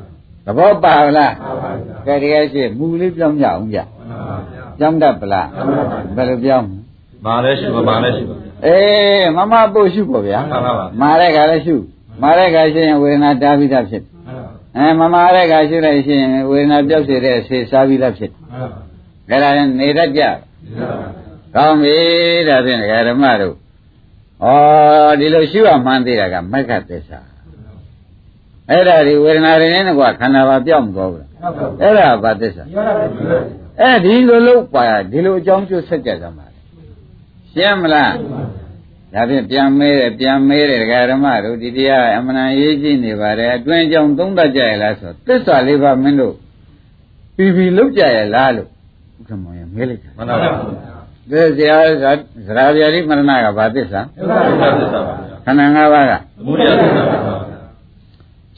[0.46, 1.70] သဘောပါလားပါပါ
[2.07, 3.85] ဗျာကဲတကယ်ရှိမူလေးပြောင်းကြအောင်ကြပါ
[4.29, 5.48] ပါဗျာပြောင်းတတ်ပလား
[6.16, 6.68] ဘယ်လိုပြောင်း
[7.24, 11.74] မာလည်းရှိပါမာလည်းရှိပါဗျာအေးမမပို့ရှုပေါ့ဗျာမှန်ပါပါမာတဲ့ခါလည်းရှု
[12.22, 14.46] မာတဲ့ခါရှိရင်ဝေဒနာတားပြီးသားဖြစ်မှန်ပါ
[14.77, 18.68] အဲမမာတဲ့ခါရှုလိုက်ရှိရင်ဝေဒနာပြောက်စေတဲ့ဆေးစားပြီးသားဖြစ်မှန်
[19.33, 20.35] ပါဒါကြရင်နေတတ်ကြမှန်
[21.00, 21.14] ပါ
[21.55, 21.96] ကောင်းပြီ
[22.48, 23.55] ဒါဖြင့်ဒကာဓမ္မတို့
[24.45, 24.49] ဩ
[25.21, 27.21] ဒီလိုရှုရမှန်းသေးတာကမက္ခသစ္စာ
[28.71, 33.39] အဲ့ဒါဒီဝေဒနာတွေနဲ့ကွာခန္ဓာပါပြောက်မသွားဘူးလားဟုတ်ပါအဲ့ဒါဘာသစ္စာရတာပဲရှိပါ
[33.81, 36.61] အဲ့ဒီလိုလို့ပါဒီလိုအကြောင်းကျိုးဆက်ကြကြမှာလေ
[37.53, 38.13] ရှင်းမလား
[39.15, 46.35] ဒါဖြင့်ပြန်မဲတယ်ပြန်မဲတယ်ဒကာဓမ္မတို့ဒီတရားအမှန်တန်ရေးကြည့်နေပါတယ်အတွင်းကြောင့်သုံးတတ်ကြရလားဆိုသစ္စာလေးပါမင်းတို့
[47.37, 48.69] ပြီးပြီးလောက်ကြရလားလို့
[49.19, 50.94] ဥက္ကမောင်ရမဲလိုက်တာမှန်ပါဗျာ
[51.31, 57.59] ဒီဇရာဇရာဗျာတိမရဏကဘာသစ္စာဒုက္ခသစ္စာပါဗျာခန္ဓာ၅ပါးကသမုဒယသစ္စာပါဗျာ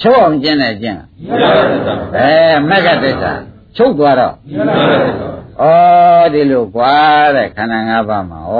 [0.00, 2.32] ချုပ်အောင်ကျင့်တယ်ကျင့်နိရောဓသစ္စာပါဗျာအဲ
[2.70, 3.32] မက္ကသစ္စာ
[3.76, 5.28] ချုပ်သွားတော့နိရောဓသစ္စာ
[5.60, 6.94] ဩဒီလိုကွာ
[7.36, 8.54] တဲ့ခန္ဓာ၅ပါးမှာဩ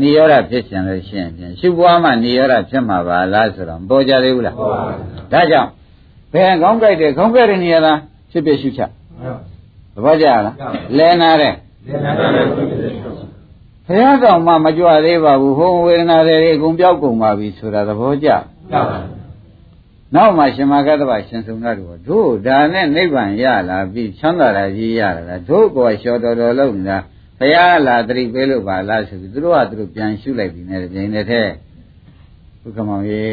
[0.00, 5.70] နိရောဓဖြစ်ရှင်လို့ရှိရင်ဖြင့်ရှုပွားမှနိရောဓဖြစ်မှာပါလားဆိုတော့မပေါ်ကြသေးဘူးလားပါပါဗျာဒါကြောင့်
[6.32, 7.98] ဘယ်ကောင်းကြိုက်တယ်ကောင်းကြိုက်တဲ့နေရာလား
[8.30, 11.69] ဖြစ်ဖြစ်ရှုချသဘောကျလားလဲနာတဲ့လေနာလည်းရှိတယ်
[13.86, 18.28] ဘုရားကောင်မှမကြွသေးပါဘူးဟိုဝေဒနာတွေအကုန်ပြောက်ကုန်ပါပြီဆိုတာသဘောကျ
[18.72, 18.98] ပါပါ
[20.14, 26.98] နောက်မှရှင်မဂ္ဂတဗရှင်စုံရတို့တို့ဒါနဲ့နိဗ္ဗာန်ရလာပြီချမ်းသာတာကြီးရလာတာတို့ကောလျှော်တော်တော်လုံးနေတာ
[27.38, 31.48] ဘုရားလာတရိပေးလို့ပါလားဆိုပြီးသူတို့ကသူတို့ပြန်ရှုလိုက်ပြီနဲ့ပြင်းနေတဲ့
[32.62, 33.24] ဘုက္ကမောင်ရေ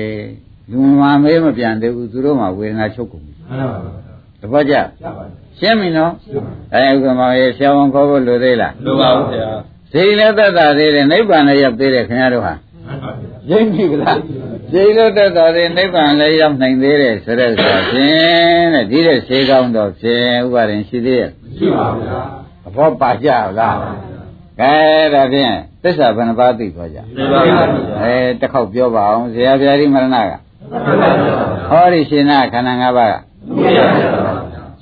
[0.72, 3.92] လူမမေးမပြန်သေးဘူးသူတို့မှဝေဒနာချုပ်ကုန်ပြီမှန်ပါပါ
[4.42, 4.80] တပတ်ကြရ
[5.18, 5.26] ပါ
[5.60, 6.14] ရှင်းပြီနော်
[6.74, 9.50] အဲဘုက္ကမောင်ရေဆရာဝန်ခေါ်ဖို့လိုသေးလားလိုပါဘူးဗျာ
[9.92, 12.54] စိတ်လည်းသက်သာသေးတယ်နိဗ္ဗာန်လည်းရောက်သေးတယ်ခင်ဗျားတို့ဟာ
[12.86, 14.20] မှန်ပါဗျာရင်းပြီကလား
[14.72, 22.20] စိတ်လည်းသက်သာသေးနိဗ္ဗာန်လည်းရောက်နိုင်သေးတယ်ဆိုတဲ့ဆိုဖြင့်တဲ့ဒီတဲ့ဆေးကောင်းတော့ဖြင့်ဥပါရင်ရှိသေးရဲ့ရှိပါဗျာ
[22.68, 23.78] အဘောပါကြလား
[24.62, 24.74] ကဲ
[25.14, 27.60] ဒါဖြင့်သစ္စာဘယ်နှပါးသိသွားကြသိပါဗျာ
[28.02, 30.38] အဲတစ်ခေါက်ပြောပါအောင်ဇေယျဗျာတိမရဏကမှန်ပါဗျာ
[31.70, 33.16] ဟောဒီရှင်နာခန္ဓာ၅ပါးက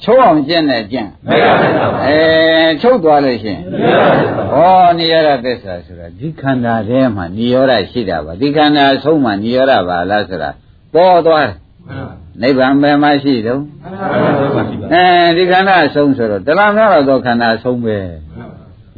[0.03, 10.49] သမုဒယသစ္စာပါဗျာချိုးအောင်ကျင့်တဲ့ကျင့်မေဃသစ္စာပါအဲချုပ်သွားလို့ရှင်နိရောဓသစ္စာပါဩနိရောဓသစ္စာဆိုတာဒီခန္ဓာထဲမှာနိရောဓရှိတာပါဒီခန္ဓာအဆုံးမှာနိရောဓပါလားဆိုတာ
[10.93, 11.55] ပေါ်သွားတယ်
[11.87, 17.97] မှန်ပါနိဗ္ဗာန်ဘယ်မှာရှိတုံးမှန်ပါပါရှိပါအဲဒီခန္ဓာအဆုံးဆိုတော့တလားများတော့ခန္ဓာအဆုံးပဲ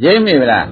[0.04, 0.66] ရိပ်မိဗလား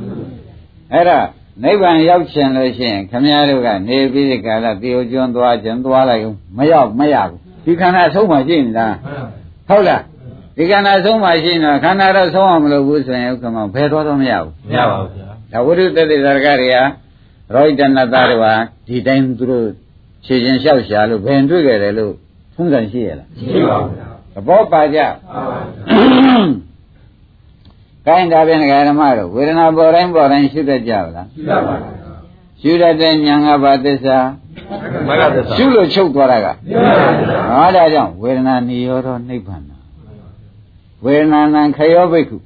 [0.94, 1.20] အဲ့ဒါ
[1.64, 8.88] နိဗ္ဗာန်ရောက်ချင်လို့ရှိရင်ခမည်းတော်ကနေပြီးဒီကာလတေယကျွန်းသွားခြင်းသွားလိုက်ဦးမရောက်မရဘူးဒီခန္ဓာအဆုံးမှာရှိနေတာ
[9.70, 10.02] ဟုတ်လား
[10.56, 16.86] ဒီခန္ဓာအဆုံးမှာရှိနေတော့ခန္ဓာတော့ဆုံးအောင်မလုပ်ဘူးဆိုရင်ဥက္ကမဘယ်တော့တော့မရဘူးမရပါဘူးဗျာဒါဝိရုတ္တိသရကတွေကရော
[17.54, 18.54] ဟိတနတတွေဟာ
[18.88, 19.68] ဒီတိုင်းသူတို့
[20.26, 22.14] ခြေချင်းလျှောက်ရှာလို့ဘယ်တွေ့ကြတယ်လို့
[22.54, 26.38] ဖုံးစံရှိရလားရှိပါဗျာသဘောပါကြပါပါဗျာ
[28.08, 31.92] ကိုင်းဒါပြန်ဒကာဓမ္မတို့ဝေဒနာပေါ်တိုင်းပေါ်တိုင်းရှုတတ်ကြပါလားရှိပါပါဗျာ
[32.62, 34.18] ရှုတတ်တဲ့ဉာဏ်ကဘာသစ္စာ
[35.08, 39.75] မဂ္ဂသစ္စာရှုလို့ချုပ်သွားတာကနိရောဓသစ္စာဟောဒါကြောင့်ဝေဒနာနိရောဓနိဗ္ဗာန်
[41.04, 42.38] ဝေဒနာနံခယောဘိက္ခု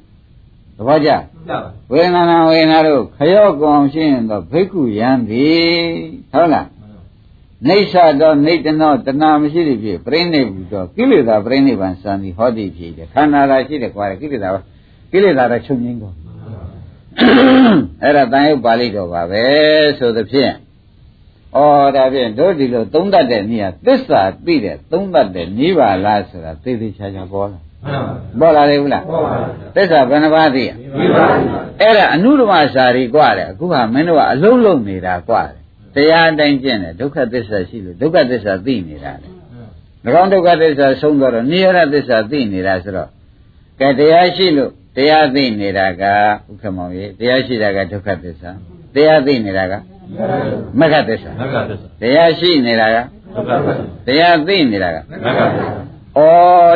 [0.77, 5.67] သဘောကျပါပါဝေဒနာနံဝေဒနာတို့ခယောကောင်ရှင်းရင်တော့ဘိက္ခုယံသည်
[6.31, 6.67] ဟုတ်လား
[7.67, 14.49] နေသတော့နေတနောတဏမရှိသည်ဖြစ်ပြိဋိဘုတော့ကိလေသာပြိဋိဘံစံသည်ဟောသည်ဖြစ်တယ်ခန္ဓာသာရှိတယ်ကွာကိလေသာ
[15.11, 16.15] ကိလေသာတော့ချုပ်ငင်းကုန်
[18.03, 19.43] အဲ့ဒါတန်ရုပ်ပါဠိတော်ပါပဲ
[19.97, 20.53] ဆိုသဖြင့်
[21.55, 21.59] ဩ
[21.95, 27.98] ဒါဖြင့်တို့ဒီလိုသုံးတတ်တဲ့နေရာသစ္စာသိတဲ့သုံးတတ်တဲ့နိဗ္ဗာန်လားဆိုတာသိသိချာချာပေါ်လာမှန် ပါ
[28.40, 29.38] ပေါ်လာတယ်ဘူးလား ပါပါ
[29.74, 31.32] သစ္စာဘယ်နှပါးသိရ နိဗ္ဗာန်
[31.80, 35.58] အဲ့ဒါအနုဓမ္မစာရီกว่าတယ်အခုဟာမင်းတို့ကအလုံးလုံးနေတာกว่าတယ်
[35.94, 39.28] တရားအတိုင်းကျင့်တယ်ဒုက္ခသစ္စာရှိလို့ဒုက္ခသစ္စာသိနေတာလေ၎
[40.22, 43.08] င်းဒုက္ခသစ္စာဆုံးသွားတော့နိရောဓသစ္စာသိနေတာဆိုတော့
[43.80, 48.50] ကဲတရားရှိလို့တရားသိနေတာကဥက္ကမောင်ကြီးတရားရှိတာကဒုက္ခသစ္စာ
[48.94, 49.74] တရားသိနေတာက
[50.80, 52.96] မဂ္ဂသစ္စာ မဂ္ဂသစ္စာ တရားရှိနေတာက
[53.34, 55.46] ဒုက္ခသစ္စာ တရားသိနေတာက မဂ္ဂသစ္စာ
[56.15, 56.19] ဩ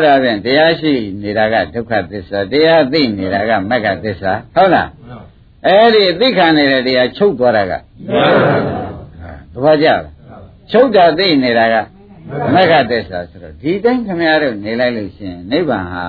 [0.05, 4.89] ဒါဖြင့်တရားရှိနေတာကဒုက္ခသစ္စာတရားသိနေတာကမဂ္ဂသစ္စာဟုတ်လား
[5.65, 10.01] အဲ့ဒီသိခံနေတဲ့တရားချုပ်သွားတာကနိရောဓသစ္စာသဘောကျလား
[10.71, 11.75] ချုပ်တာသိနေတာက
[12.53, 16.05] မဂ္ဂသစ္စာဆိုတော့ဒီတိုင်းခင်ဗျားတို့နေလိုက်လို့ရှိရင်နိဗ္ဗာန်ဟာ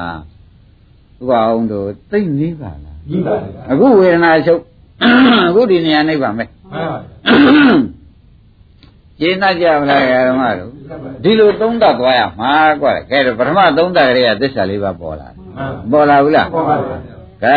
[1.21, 4.61] ဥပအောင်တို့သိနေပါလားနိဗ္ဗာန်ပါအခုဝေဒနာချုပ်
[5.49, 7.94] အခုဒီနေရာနိဗ္ဗာန်ပဲမှန်ပါဒ
[9.21, 10.71] ကျေနပ်ကြမလားဓမ္မတို့
[11.23, 15.37] ဒီလိုသုံးသပ်သွားရမှာကွာကဲတော့ပထမသုံးသပ်ကြရသစ္စာလေးပါးပေါ်လာတယ်
[15.93, 16.97] ပေါ်လာဘူးလားပေါ်ပါဗျာ
[17.43, 17.57] ကဲ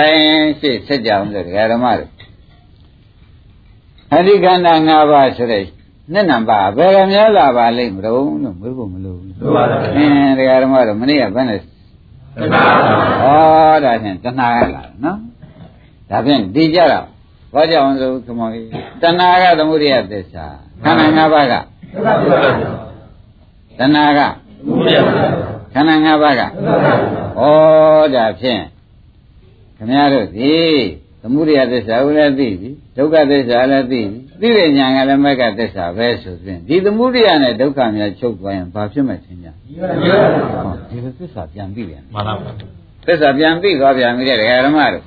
[0.59, 2.11] ရှေ့ဆက်ကြအောင်ဆိုဓမ္မတို့
[4.13, 5.63] အဓိကန္တာ၅ပါးဆိုတဲ့
[6.13, 12.63] နှစ်နံပါတ်ဘယ်ကများလာပါလိမ့်မလို့လို့မေးဖို့မလိုဘူးလိုပါဗျာအင်းတရားဓမ္မတို့မနေ့ကဘယ်နဲ့တဏှာ
[13.21, 15.19] ဩဒါဖြင့်တဏှာကလာတယ်နော်
[16.09, 17.05] ဒါဖြင့်ဒီကြတော့
[17.53, 18.67] ဘာကြောင့်ဆိုခမောကြီး
[19.01, 20.45] တဏှာကသမုဒိယသစ္စာ
[20.83, 22.59] ခန္ဓာ၅ပါးကတဏှာပါဗျာ
[23.79, 24.19] တဏှာက
[24.65, 25.27] ဘုရားပါဗျာ
[25.73, 28.61] ခန္ဓာ၅ပါးကတဏှာပါဗျာဩဒါဖြင့်
[29.77, 30.55] ခင်ဗျားတို့ဒီ
[31.21, 40.17] သမုဒိယသစ္စာကိုလည်းသိပြီဒုက္ခသစ္စာလည်းသိပြီသိတဲ့ဉာဏ်ကလည်းမက္ကသစ္စာပဲဆိုဖြင့်ဒီသမုဒိယနဲ့ဒုက္ခများချုပ်သွားရင်ဘာဖြစ်မဲ့သင်ကြဒီပါဗျာ
[40.63, 42.51] ဟောဒီလိုသစ္စာပြန်ပြီးပြန်မှန်ပါဗျာ
[43.07, 45.03] သစ္စာပြန်ပြီးသွားပြန်ပြီတဲ့ဒကာဓမ္မတို့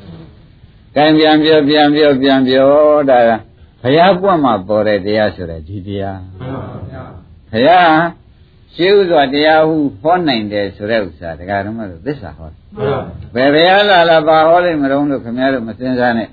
[0.97, 2.69] ကံပြန်ပြောပြန်ပြောပြန်ပြော
[3.11, 3.31] ဒါက
[3.83, 7.03] ဘုရားပွင့်မှာပေါ်တဲ့တရားဆိုတဲ့ဒီတရားမှန်ပါဗျာ
[7.53, 7.93] ဘုရား
[8.75, 13.01] ရှိဥစွာတရားဟုဟောနိုင်တယ်ဆိုတဲ့ဥစ္စာဒကာဓမ္မတို့သစ္စာဟောတယ်မှန်ပါ
[13.35, 16.29] ဘယ်ဘုရားလာလာပါဟောလိမ့်မလို့လို့ခင်ဗျားတို့မစင်စားနဲ့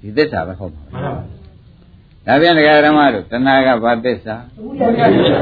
[0.00, 1.12] ဒီသစ္စာပဲဟောမှာမှန်ပါ
[2.26, 5.36] ဒါပြန်ဒကာဓမ္မတို့တဏှာကဘာသစ္စာဘုရားပါဗျာ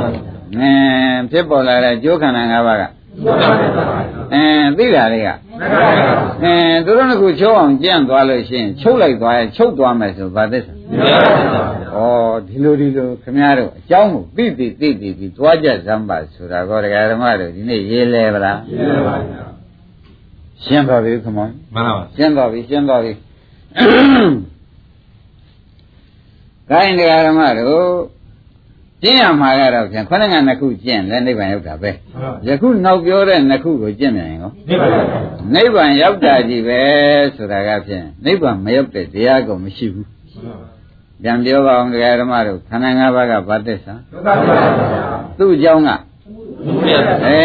[0.60, 2.82] အင်းဖြစ်ပေါ်လာတဲ့ကျိုးခန္ဓာ၅ပါးက
[3.24, 3.68] ဘုရားပါဗျာ
[4.32, 6.08] အင်းသိတာလေးကမှန်ပါဗျာ
[6.42, 11.98] အင်းသူတို့ကချုပ်အောင်ကြံ့သွားလို့ရှိရင်ချုပ်လိုက်သွားရင်ချုပ်သွားမယ်ဆိုဘာသစ္စာဘုရားပါဗျာ ဩ
[12.48, 19.44] ဒီလိုဒီလိုခင်ဗျားတို့အကြောင်းကိုသိသိသိသိပြီးသွားကြစမ်းပါဆိုတာကောဒကာဓမ္မတို့ဒီနေ့ရေးလဲဗလားဘုရားပါဗျာ
[20.62, 23.12] ရှင်းပါပြီခမောမှန်ပါရှင်းပါပြီရှင်းပါပြီ
[26.70, 27.86] ခိုင်းတရားဓမ္မတို့
[29.02, 35.02] ကျင့်ရမှာကတော့ဖြင့်ခொနကနှစ်ခုကျင့်လဲနိဗ္ဗာန်ရောက်တာပဲမှန်ပါယခုနောက်ပြောတဲ့နှစ်ခုကိုကျင့်မြန်ရင်ကောဒီပါဗျာ
[35.54, 36.80] နိဗ္ဗာန်ရောက်တာကြီးပဲ
[37.36, 40.08] ဆိုတာကဖြင့်နိဗ္ဗာန်မရောက်တဲ့တရားကောမရှိဘူး
[41.22, 44.58] ပြန်ပြောပါအောင်တရားဓမ္မတို့ခန္ဓာ၅ပါးကဘာသစ္စာဒုက္ခပါဗျာ
[45.38, 47.40] သူ့အကြောင်းကဘုရားပါဗျာအဲ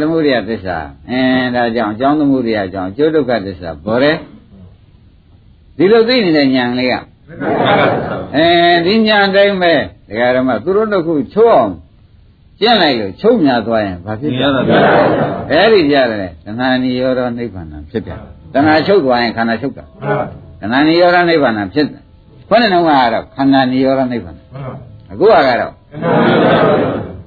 [0.00, 0.78] သမုဒိယသစ္စာ
[1.10, 1.20] အဲ
[1.54, 4.16] ဒါကြောင့်အကြောင်းသမုဒိယအကြောင်းအကျိုးဒုက္ခသစ္စာဘောတယ်
[5.76, 6.94] ဒီလိုသိနေတဲ့ဉာဏ်လေးက
[8.36, 8.46] အဲ
[8.86, 9.74] ဒီညာတိုင်းပဲ
[10.08, 11.72] ဒကာရမသူတို့တို့ခုချိုးအောင်
[12.60, 14.78] ကျင့်လိုက်လို့ချုပ်များသွားရင်ဘာဖြစ်ဒီလဲရတာဗျာ
[15.50, 18.18] အဲဒီကြတယ်တဏှာနိရောဓနိဗ္ဗာန်ဖြစ်ပြန်
[18.54, 20.26] တဏှာချုပ်သွားရင်ခန္ဓာချုပ်တာမှန်ပါ
[20.60, 22.03] တဏှာနိရောဓနိဗ္ဗာန်ဖြစ်တယ်
[22.48, 24.72] ခေါင်းနဲ့တော့ကတော့ခန္ဓာနိရောဓနိဗ္ဗာန်မှန်ပါ
[25.12, 25.70] အခုကတော့တဏှာပါ
[26.28, 26.58] ဗျာ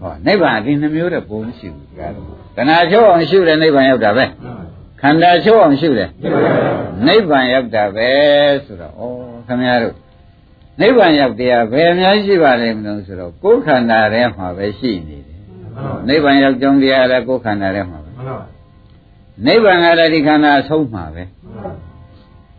[0.02, 2.20] ဟောနိဗ္ဗာန်ဒီနှမျိုးတဲ့ပုံမရှိဘူးဒကာရမ
[2.56, 4.26] တဏှာချုပ်အောင်ရှုတဲ့နိဗ္ဗာန်ရောက်တာပဲ
[5.02, 6.10] ခန္ဓာချုပ်အောင်ရှုတယ်
[7.08, 8.10] နိဗ္ဗာန်ရောက်တာပဲ
[8.66, 9.02] ဆိုတော့ဩ
[9.48, 9.96] ခင်ဗျားတို့
[10.82, 15.40] နိဗ္ဗာန်ရောက်တရားဘယ်အများရှိပါလိမ့်မလို့ဆိုတော့ကိုယ်ခန္ဓာထဲမှာပဲရှိနေတယ်
[16.08, 18.12] နိဗ္ဗာန်ရောက်ကြောင်းတရားလည်းကိုယ်ခန္ဓာထဲမှာပဲ
[19.46, 21.24] နိဗ္ဗာန်ကလည်းဒီခန္ဓာအဆုံးမှာပဲ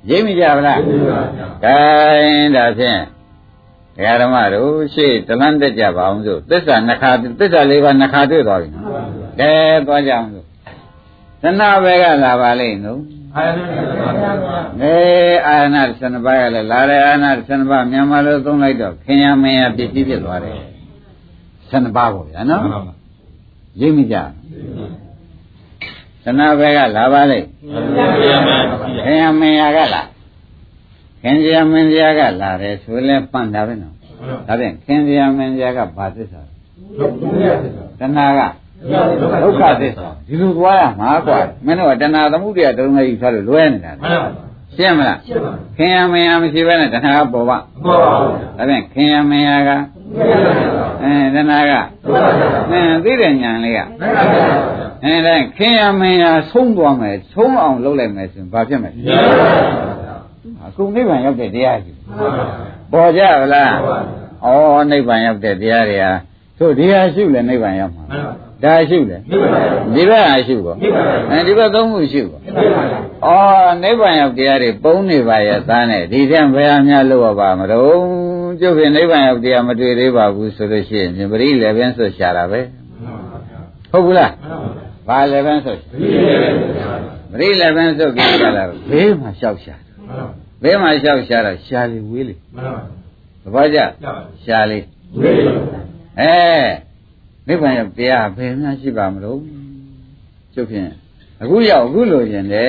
[0.08, 0.80] ရိပ်မိကြဗလား
[1.64, 1.76] ကဲ
[2.56, 3.00] ဒါဖြင့်
[3.96, 8.86] ဒကာဓမ္မတို့ရှေ့တလန်းတက်ကြပါအောင်ဆိုသစ္စာနှစ်ခါသစ္စာလေးပါးနှစ်ခါတွေ့သွားပြီနော်
[9.40, 9.52] ကဲ
[9.86, 10.42] သွားကြအောင်ဆို
[11.42, 13.00] သနာဘယ်ကလာပါလိမ့်နော်
[13.36, 13.60] အာရဏ
[14.00, 14.32] ပါဗျာ
[14.80, 14.94] နေ
[15.46, 20.58] အာရဏ12ပါးကလည်းလာတယ်အာရဏ12ပါးမြန်မာလိုသုံးလိုက်တော့ခင်ယမင်းရပစ္စည်းဖြစ်သွားတယ်
[21.70, 22.94] 12ပါးပေါ့ဗျာနော်မှန်ပါ
[23.80, 24.16] ရိပ်မိကြ
[26.28, 30.02] သနာဘယ်ကလာပါလိမ့်ဘုရားပါဗျာခင်ယမင်းရကလာ
[31.22, 33.94] ခင်ယမင်းရကလာတယ်ဆိုလဲပန့်တာပဲနော်
[34.46, 36.40] ဒါဖြင့်ခင်ယမင်းရကဘာသစ္စာ
[36.98, 38.40] ဘုရားပါဗျာတဏှာက
[39.42, 44.28] ဒုက္ခသစ္စာဒီလိုသွားရမှာကွာမင်းတို့ကတဏှာသမုဒိယတုံးကြီးဆိုလို့လွဲနေတာမှန်ပါ
[44.76, 48.14] ရှင်းမလားရှင်းပါခင်ယမင်းရမရှိဘဲနဲ့တဏှာကပေါ်ပါဘောပါ
[48.56, 49.70] ဗျာဒါဖြင့်ခင်ယမင်းရက
[51.02, 51.72] အဲတဏှာက
[52.70, 60.14] အဲသိတဲ့ညာလေးကမှန်ပါဗျာ အဲဒါခင်ယမင်းရဆုံးသွားမယ်ဆုံးအောင်လုပ်လိုက်မယ်ဆိုရင်ဘာဖြစ်မလဲဘုရားပါဗျာ
[60.66, 62.32] အခုနိဗ္ဗာန်ရောက်တဲ့တရားကြီးမှန်
[62.92, 63.72] ပါဗျာပေါ်ကြဗလား
[64.42, 66.12] ဘောပါဗျာဩနိဗ္ဗာန်ရောက်တဲ့တရားတွေဟာ
[66.58, 68.32] သို့ဒီဟာရှုလဲနိဗ္ဗာန်ရောက်မှာမှန်ပါ
[68.62, 78.00] ဗျာဒါရှုလဲဒီပါဗျာဒီဘက်ဟာရှုကောဒီပါဗျာအဲဒီဘက်သုံးခုရှုကောဒီပါဗျာဩနိဗ္ဗာန်ရောက်တရားတွေပုံနေပါရဲ့သားနဲ့ဒီထက်ဘယ်ဟာများလို့ရပါမလို့
[78.60, 82.60] ကျုပ်ဖြင့်နိဗ္ဗာန်ရောက်တရားမတွေ့သေးပါဘူးဆိုလို့ရှိရင်ပရိလည်းပင်ဆွရှာတာပဲ
[83.02, 83.58] မှန်ပါဗျာ
[83.92, 86.18] ဟုတ်ဘူးလားမှန်ပါဗျာ ဘာလည်းပင်ဆွဒီလေ
[86.78, 86.88] ဗျာ
[87.30, 89.74] ပရိလည်းပင်ဆွကြည့်ကြတာဘေးမှာလျှောက်ရှာ
[90.06, 90.26] မှန်ပါ
[90.62, 92.82] ဘေးမှာလျှောက်ရှာတော့ရှာလေဝေးလေမှန်ပါ
[93.42, 94.12] သဘောကျရပါ
[94.44, 94.78] ရှာလေ
[95.18, 95.34] ဝေး
[96.20, 96.34] အဲ
[97.46, 99.38] နိဗ္ဗာန်ရောက်တရားဘယ်များရှိပါမလို့
[100.54, 100.88] ကျုပ်ဖြင့်
[101.42, 102.64] အခုရောက်အခုလိုရင်လေ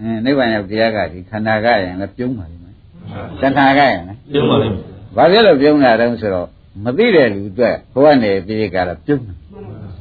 [0.00, 2.74] အင်းနိဗ္ဗာန်ရောက်တရားကဒီခန္ဓာကရင်လည်းပြုံးပါလိမ့်မယ်
[3.40, 4.82] တဏှာကရင်လည်းပြုံးပါလိမ့်မယ်
[5.16, 6.48] ဘာဖြစ်လို့ပြုံးတာတုံးဆိုတော့
[6.84, 9.36] မသိတဲ့လူအတွက်ဘဝနေပြည်ကတော့ပြုံးတယ်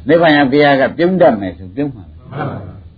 [0.10, 2.46] နိဗ္ဗာန်ရောက်တရားကပြုံးတတ်မယ်ဆိုပြုံးပါမှန်ပါ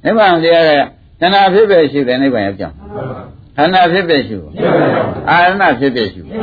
[0.04, 6.34] နိဗ္ဗာန်တရားကတဏှာဖြစ်ပဲရှိတယ်နိဗ္ဗာန်ရောက်ကြောင်းမှန်ပါခန္ဓာဖြစ်ပဲရှိဘူးဒီပါဗျာအာရဏဖြစ်ပဲရှိဘူး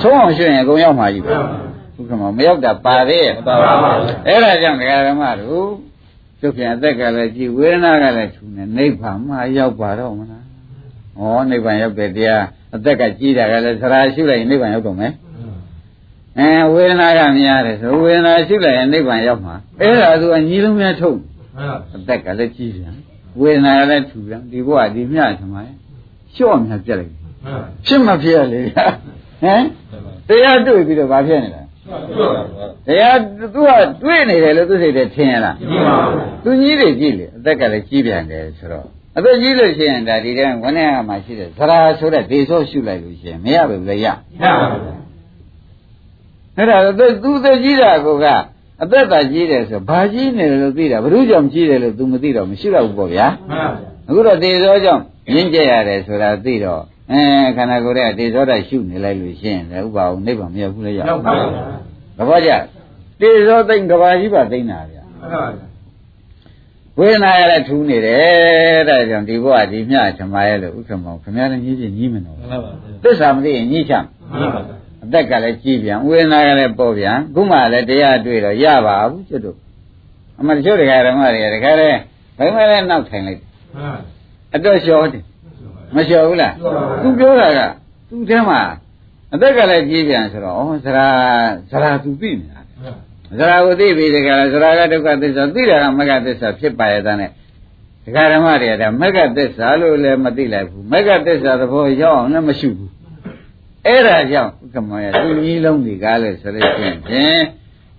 [0.00, 1.38] ဆုံးအောင်ရှိရင်အကုန်ရောက်မှာကြီးပဲဥ
[2.00, 3.92] က္ကမမရောက်တာပါသေးရဲ့မှန်ပါပါ
[4.26, 5.68] အဲ့ဒါကြောင့်ဒကာဓမ္မတို့
[6.40, 10.44] သူပြန်အသက်ကလည်းကြည်ဝေဒနာကလည်းထူနေနိဗ္ဗာန်မှာရောက်ပါတော့မလား
[11.20, 15.12] ဩနိဗ္ဗာန်ရောက်တဲ့တရားအသက်ကကြီးတာကလည်းသရာရှုလိုက်ရင်နိဗ္ဗာန်ရောက်တော့မယ်
[16.38, 22.94] အဲဝေဒနာကများတယ်ဆိုဝေဒနာရှုလိုက်ရင်နိဗ္ဗာန်ရောက်မှာအဲ့ဒါသူအညီလုံးများထုတ်မှန်ပါအသက်ကလည်းကြီးပြန်
[23.40, 25.74] ဝေဒနာကလည်းထူပြန်ဒီဘဝဒီမြတ်သမိုင်း
[26.34, 29.64] လျှော့မြတ်ပြက်လိုက်တယ်မှန်ပါဖြစ်မဖြစ်ရလေဟမ်
[30.28, 31.62] တရားတွေ့ပြီးတော့ဘာဖြစ်နေလဲ
[32.86, 33.70] တရားသူက
[34.02, 35.96] တွေ့နေတယ်လို့သူစိတ်ထဲထင်ရလားမှန်ပါ
[36.44, 44.06] သူကြီးတွေကြည့်လေအသက်ကလည်းကြီးပြန်တယ်ဆိုတော့အသက်ကြီးလို့ရှိရင်ဒါဒီတန်းဝန်းထဲမှာရှိတဲ့သရာဆိုတဲ့ဒေသောရှုလိုက်လို့ရှိရင်မရဘူးလေရ
[44.40, 44.66] မှန်ပါ
[46.56, 48.06] အဲ့ဒါအသက်သူအသက်ကြီးတာက
[48.82, 53.68] အသက်သာကြီးတယ်ဆိုဘာကြီးနေတယ်လို့သိတာဘ ᱹ ကြောင့်ကြီးတယ်လို့ तू မသိတော့မရှိတော့ဘူးပေါ့ဗျာမှန်ပါ
[54.08, 55.02] အခုတော့ဒေသောကြောင့်
[55.34, 57.22] ရင်းကျက်ရတယ်ဆိုတာသိတော့အဲ
[57.56, 61.44] ခန္ဓာကိုယ်ရဲ့ဒေသောဓာတ်ရှုနေလိုက်လို့ရှိရင်လည်းဥပအောင်နိဗ္ဗာန်မရောက်ဘူးလေရရောက်ပါပါ
[62.18, 62.50] သဘောကျ
[63.20, 65.44] တေဇောသိမ့်ကဘာကြီးပါသိမ့်တာဗျာမှန်ပါ
[66.98, 74.62] ဝေဒနာရလည်းထူးနေတယ်တဲ့ကြောင့်ဒီဘဝဒီမြဓမ္မရဲ့လို့ဥက္ကမောခင်ဗျားလည်းကြီးကြီးကြီးမနော်မှန်ပါသစ္စာမသိရင်ကြီးချမ်းမှန်ပါ
[75.06, 79.56] အသက်ကလည်းကြီးပြန်ဝေဒနာကလည်းပေါ်ပြန်ခုမှလည်းတရားတွေ့တော့ရပါဘူးကျွတ်တို့
[80.38, 81.88] အမှန်တချို့တရားဓမ္မတွေကတခါလဲ
[82.38, 83.98] ဘယ်မှလည်းနောက်ထိုင်လိုက်မှန်
[84.54, 85.22] အတော့လျှောတယ်
[85.94, 87.60] မလျှောဘူးလားလျှောပါဘူးသူပြောတာက
[88.08, 88.60] သူ့ထဲမှာ
[89.34, 91.06] အသက်ကလည်းကြီးပြန်ဆိုတော့ဩဇရာ
[91.70, 92.60] ဇရာသူသိနေတာ
[93.38, 97.30] ဇရာကိုသိပြီတကယ်ဇရာကဒုက္ခသစ္စာသိတာကမဂ္ဂသစ္စာဖြစ်ပါရဲ့တဲ့နဲ့
[98.04, 102.90] ဒကာဓမ္မတွေကဒါမဂ္ဂသစ္စာလို့လည်းမသိလိုက်ဘူးမဂ္ဂသစ္စာသဘောရောက်အောင်လည်းမရှိဘူး
[103.86, 107.42] အဲ့ဒါကြောင့်ဥက္ကမရသူကြီးလုံးဒီကားလဲဆိုလို့ရှိရင်ဖြင့်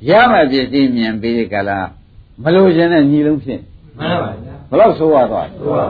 [0.10, 1.88] ရမှပြည့်စည်မြင်ပြီးကြလား
[2.44, 3.62] မလို့ခြင်းနဲ့ညီလုံးဖြစ်
[3.98, 4.30] မှန်ပါ
[4.70, 5.88] ဘယ်တော့ဆိုးရသွားလဲဟုတ်ပါ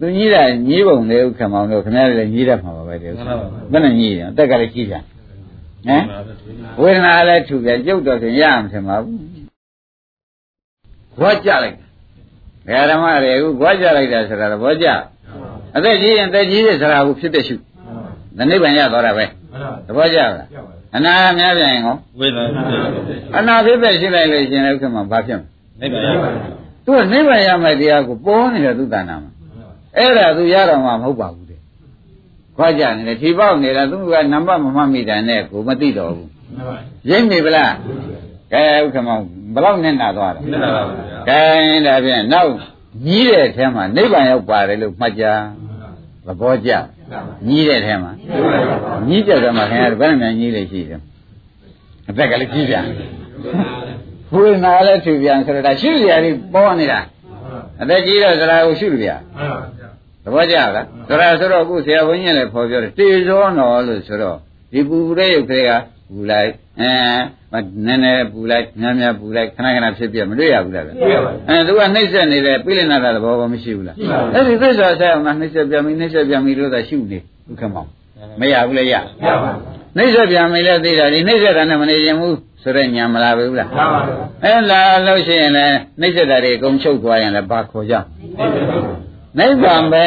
[0.00, 3.40] သူညီးတာညီးပုံလေဥက္ကမောင်တို့ခင်ဗျားလည်းညီးတတ်မှာပါပဲတဲ့ဥက္ကမောင်
[3.72, 5.04] ဘယ်နဲ့ညီးတယ်အသက်ကလည်းကြီးပြန်
[5.86, 6.04] ဟမ်
[6.80, 9.20] ဝေဒနာလည်းထူပြန်ကြုတ်တော့ဆိုရမှထင်ပါဘူး
[11.20, 11.76] ဘောကြလိုက်
[12.66, 14.86] ဘယ်ဓမ္မတွေအခုဘောကြလိုက်တာဆိုတာတော့ဘောကြ
[15.76, 17.54] အသက်ကြီးရင်သက်ကြီးတဲ့စရာကိုဖြစ်တဲ့ရှု
[18.36, 20.32] the နိဗ္ဗာန်ရသွားတာပဲမှန်ပါသဘောကျလား
[20.96, 22.62] အနာများပြန်ရင်ကောဝေဒနာ
[23.38, 25.42] အနာဖြစ်တဲ့ရှိလိုက်လို့ရှင်လည်းဥက္ကမဘာဖြစ်မ
[25.80, 26.30] လဲနိဗ္ဗာန်ရပါ
[26.84, 29.30] သူကနိဗ္ဗာန်ရမယ့်တရားကိုပေါ်နေတဲ့သူတဏ္ဍာမှာ
[29.96, 31.60] အဲ့ဒါသူရတော့မှမဟုတ်ပါဘူးတဲ့
[32.56, 36.76] ခွာကြနေတယ်ဒီပေါက်နေတာသူကနံပါတ်မမှတ်မိတာနဲ့ကိုမသိတော့ဘူးမှန်ပါ
[37.10, 37.74] ရိပ်နေဗလား
[38.52, 39.22] ကဲဥက္ကမောင်
[39.54, 40.82] ဘယ်တော့နဲ့နာသွားတယ်မှန်ပါပါ
[41.28, 41.40] ကဲ
[41.86, 42.52] ဒါဖြင့်နောက်
[43.04, 45.24] ကြီးတဲ့အထဲမှာနိဗ္ဗာန်ရောက်ပါတယ်လို့မှတ်ကြ
[46.28, 46.70] သဘောကျ
[47.46, 48.12] ကြီးတဲ့အထဲမှာ
[49.08, 51.00] ကြီးတဲ့ထဲမှာခင်ဗျားဘယ်နဲ့များကြီးလေရှိတယ်
[52.08, 52.84] အသက်ကလည်းကြီးပြန်
[54.32, 57.00] ဘုရားနာလည်းသူပြန်ဆိုတော့ဒါရှုစရာကြီးပေါ်နေတာ
[57.82, 60.70] အသက်ကြီးတော့သရာကိုရှုလို့ပြမှန်ပါသဘောကျလား
[61.08, 64.36] သရာဆိုတော့အခုဆရာဘုန်းကြီးလည်းဖော်ပြောတယ်တေဇောနော်လို့ဆိုတော့
[64.72, 65.70] ဒီပူတဲ့ရုပ်တွေက
[66.08, 77.88] ပူလိုက်အဲနည်းနည်းပူလိုက်များများပူလိုက်ခဏခဏဖြစ်ပြမတွေ့ရဘူးလားဗျတွေ့ရပါဘူးအဲသူကနှိမ့်ဆက်နေတယ်ပြိလိနာတာသဘောဘာမရှိဘူးလားရှိပါဘူးအဲ့ဒီသစ္စာဆက်အောင်နှိမ့်ဆက်ပြန်ပြီနှိမ့်ဆက်ပြန်ပြီလို့သာရှုနေဥက္ကမောင်
[78.40, 78.96] မရဘူးလေရရ
[79.42, 79.50] ပါ
[79.96, 87.94] နှိမ့်ဆက်ပြန်ပြီလဲသိတာဒီနှိမ့်ဆက်တာနဲ့မနေရင်ဘူးဆိုတော့ညာမလာဘူးလားရပါဘူးအဲလာလို့ရှိရင်လည်းနှိမ့်ဆက်တာတွေအကုန်ချုပ်သွားရင်လည်းဘာခေါ်ကြ
[89.38, 90.04] နိဗ္ဗာန်ပဲ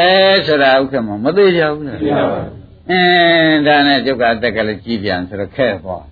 [0.48, 6.04] ဆိုတာဥက္ကမောင်မသိကြဘူးလားရပါဘူး အင်းဒါနဲ့ကျုပ်ကအသက်ကလည်းကြီးပြန်ဆိုတော့ခဲ့သွား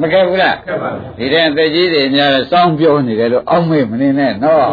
[0.00, 4.68] မခဲ့ဘူးလားခက်ပါဗျာဒီတဲ့အသက်ကြီးတွေများတော့စောင်းပြောနေတယ်လို့အောက်မေ့မနေနဲ့နော်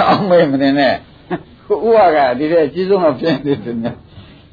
[0.00, 0.94] အောက်မေ့မနေနဲ့
[1.66, 3.96] ခုဥဟာကဒီတဲ့အကြီးဆုံးတော့ဖြစ်နေတယ်များ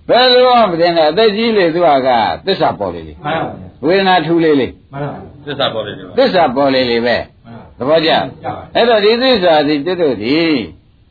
[0.10, 2.10] ဘယ်လိုမှမတင်နဲ့အသက်ကြီးလေသူဟာက
[2.45, 7.23] သစ္စာပေါ်လေလေမှန်ပါဝေဒနာထူလေလေမှန်ပါသစ္စာပေါ်လေဒီမှာသစ္စာပေါ်လေလေပဲမှန်
[7.77, 8.19] သဘောကျပါ
[8.75, 10.38] အဲ့တော့ဒီသစ္စာဒီတွတ်တို့ဒီ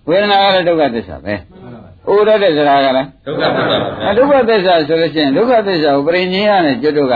[0.08, 1.40] ဝေဒနာကလည်းဒုက္ခသစ္စာပဲမှန်
[2.10, 7.14] ပါဥရတဲ့စရာကလည်းဒုက္ခသစ္စာပါဗျာအဲဒုက္ခသစ္စာဆိုလို့ရှိရင်ဒုက္ခသစ္စာကိုပရိညင်းရနဲ့ကျွတ်တို့က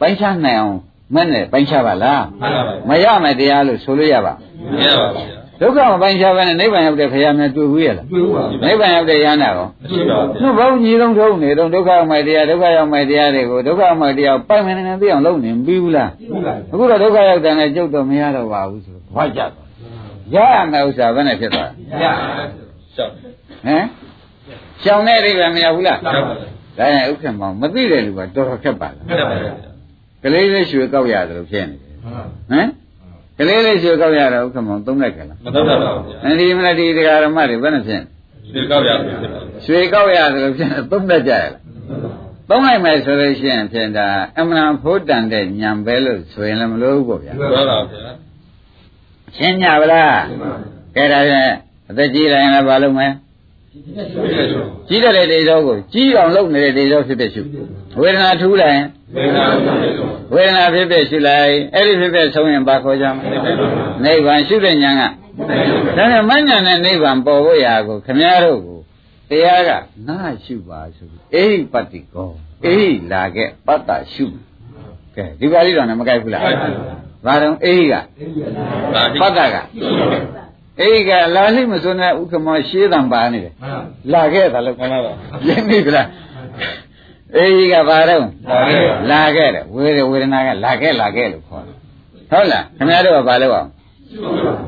[0.00, 0.76] ပိုင်းခြားနိုင်အောင်
[1.14, 4.32] မနဲ့ပိုင်းခြားပါလားမှန်ပါပါမရမယ်တရားလို့ဆိုလို့ရပါ
[4.74, 19.52] မရပါဘူးဗျာဒုက္ခမပိုင်းခြားပဲနဲ့နိဗ္ဗာန်ရောက်တဲ့ခရီးများတွေ့ဘူးရလားတွေ့ဘူးပါနိဗ္ဗာန်ရောက်တဲ့ရဟန္တာရောမရှိပါဘူးဗျာသူ့ဘုံကြီးလုံးထုံးနေတော့ဒုက္ခရောက်မယ်တရားဒုက္ခရောက်မယ်တရားတွေကိုဒုက္ခရောက်မယ်တရားကိုပိုင်မယ်နေသိအောင်လုပ်နေပြီးဘူးလားဟုတ်ပါအခုတော့ဒုက္ခရောက်တယ်နဲ့ကြုတ်တော့မရတော့ပါဘူးဆိုတော့ဘာကြတော့
[20.34, 21.70] ရရမယ်ဥစ္စာဘယ်နဲ့ဖြစ်သွား
[22.02, 22.04] ရ
[22.94, 23.12] ရှောက်
[23.66, 23.84] ဟမ်
[24.82, 26.34] ရှောင်းတဲ့အိဗယ်မရဘူးလားရှောက်ပါ
[26.78, 29.52] ဒါရင်ဥက္ကမောင်မသိတဲ့လူကတော်တော်ခက်ပါလားခက်ပါဗျာ
[30.22, 32.68] ကလေးလေးရွှေကောက်ရတယ်လို့ဖြစ်နေတယ်မှန်ပါဟမ်
[33.38, 38.02] ကလေးလေးရွှေကောက်ရတော့ဥက္ကမောင်သုံးလိုက်ကလားမတော့ပါဘူးဗျာအဲဒီမလားဒီတရားဓမ္မတွေဘယ်နဲ့ဖြစ်
[38.54, 41.52] ဒီကောက်ရပြီဖြစ်ပါရွှေကောက်ရတယ်လို့ဖြစ်နေသုံးလက်ကြရလား
[42.50, 44.06] သုံးလိုက်မယ်ဆိုလို့ရှိရင်ဖြင့်ဒါ
[44.38, 48.12] အမှန်ဖို့တန်တဲ့ညံပဲလို့ဆိုရင်လည်းမလို့ဘူးပေါ့ဗျာဘူးပြောပါဗျာ
[49.36, 50.20] ရှင်းကြပါလား
[50.96, 51.50] ကဲဒါဖြင့်
[51.90, 53.08] အသက်ကြီးတိုင်းလည်းဘာလုပ်မလဲ
[53.72, 57.42] ကြီးတဲ့တေဇောကိုကြီးအောင်လုပ်နေတဲ့တေဇောဖြစ်ဖြစ်ရှု
[58.00, 59.94] ဝေဒနာထူးလိုက်ရင်ဝေဒနာဖြစ်ဖြစ်
[60.32, 63.28] ဝေဒနာဖြစ်ဖြစ်ရှုလိုက်အဲ့ဒီဖြစ်ဖြစ်ဆုံးရင်ဘာခေါ်ကြမလဲ
[64.04, 65.02] နိဗ္ဗာန်ရှုတဲ့ဉာဏ်က
[65.96, 68.78] ဒါနဲ့မဉဏ်နဲ့နိဗ္ဗာန်ပေါ်ဖို့ရာကိုခမည်းတော်ကို
[69.30, 69.70] တရားက
[70.08, 72.30] ငါရှုပါဆိုပြီးအေဟိပတ္တိကော
[72.66, 74.26] အေဟိလာခဲ့ပတ္တရှု
[75.16, 76.42] ကဲဒီပါဠိတော်နဲ့မကိုက်ဘူးလား
[77.26, 77.94] ဘာတော့အေဟိက
[79.20, 79.56] ပတ္တက
[80.80, 83.52] အေဟိကလာလိမစွန်းတဲ့ဥက္ကမောရှေးတံပါနေတယ်
[84.12, 84.98] လာခဲ့တာလို့ခေါ်တာ
[85.46, 86.08] ရင်းပြီလား
[87.36, 88.24] အေဟိကဘာတော့
[89.10, 91.76] လာခဲ့တယ်ဝေဒဝေဒနာကလာခဲ့လာခဲ့လို့ခေါ်တယ်
[92.30, 93.68] ဟုတ်လားခင်ဗျားတို့ကဘာလို့အောင်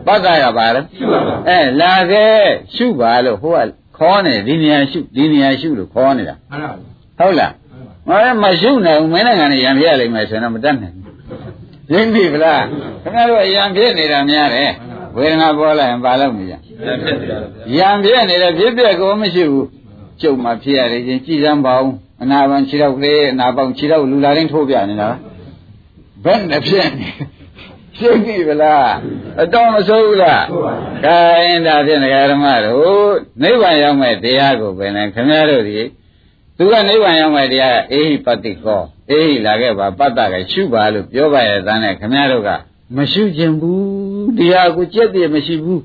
[0.06, 0.80] ပတ္တကဘာလဲ
[1.48, 2.36] အဲလာခဲ့
[2.74, 6.34] ရှုပါလို့ဟိုကခေါ်နေဒီနေရာရှုဒီနေရာရှုလို့ခေါ်နေတာ
[7.18, 7.52] ဟုတ်လား
[8.08, 11.12] မလဲမရှုနိုင်ဘူးမင်းနိုင်ငံနဲ့ရံပြရလိမ့်မယ်ဆိုရင်တော့မတတ်နိုင်ဘူး
[11.92, 12.64] ရင်းပြီဗလား
[13.02, 14.72] ခင်ဗျားတို့အရံဖြစ်နေတာများတယ်
[15.16, 17.38] ဝေဒနာပေါ်လာရင်ဘာလို့မရဖြစ်တယ်
[17.76, 19.68] ရံပြည့်နေတဲ့ဖြစ်ပြက်ကိုမရှိဘူး
[20.20, 21.92] ကျုပ်မှဖြစ်ရတယ်ချင်းကြည်စမ်းပါအောင်
[22.22, 25.08] အနာပန်ခြေတော့ကလေးအနာပေါင်းခြေတော့လူလာတိုင်းထိုးပြနေတာ
[26.24, 27.08] ဘယ်နဲ့ဖြစ်နေ
[27.98, 28.92] ရှင်းပြီဗလား
[29.42, 30.44] အတော်မဆိုးဘူးလား
[31.04, 35.78] ခိုင်းဒါဖြင့်ဒကာဓမ္မတို့နိဗ္ဗာန်ရောက်မဲ့တရားကိုပဲနဲ့ခင်ဗျားတို့ဒီ
[36.56, 42.50] သူကနိဗ္ဗာန်ရောက်မဲ့တရားကအေဟိပတ္တိကောအေဟိလာခဲ့ပါပတ္တကရှုပါလို့ပြောပါရဲ့တန်းနဲ့ခင်ဗျားတို့က
[42.96, 44.01] မရှုခြင်းဘူး
[44.38, 45.82] တရားကိုကြက်တည်းမရှိဘူး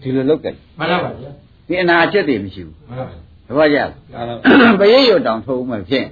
[0.00, 1.30] ဒီလိုလုပ်ကြတယ်မှန်ပါပါဗျာ
[1.68, 6.08] ဒီအနာချက်တည်းမရှိဘူးမှန်ပါပါသဘောကျလားပရိယုတ်တောင်ထုတ်မှဖြင့်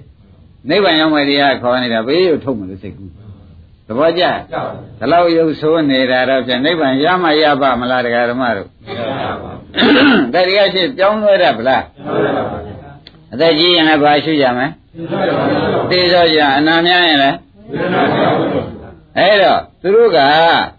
[0.71, 3.11] နိဗ္ဗာန်ရောက်မယ်တရားခေါ်နေတာပရိယုတ်ထုတ်မှလို့စိတ်ကူး
[3.89, 12.91] သဘောကျလားကြောက်ပါဒီလောက်ရုပ်ဆိုးနေတာတော့ဖြင့်နိဗ္ဗာန်ရမှရပါမလားတရားဓမ္မတို့ပါပါတရားရှိပြောင်းလဲရဗလားမှန်ပါပါဗျာ
[13.33, 14.67] အသက်ကြီးရင်လည်းဘာရှိကြမလဲ
[15.91, 17.37] သိသောကြအနာများရင်လည်း
[19.19, 20.19] အဲ့တော့သူတို့က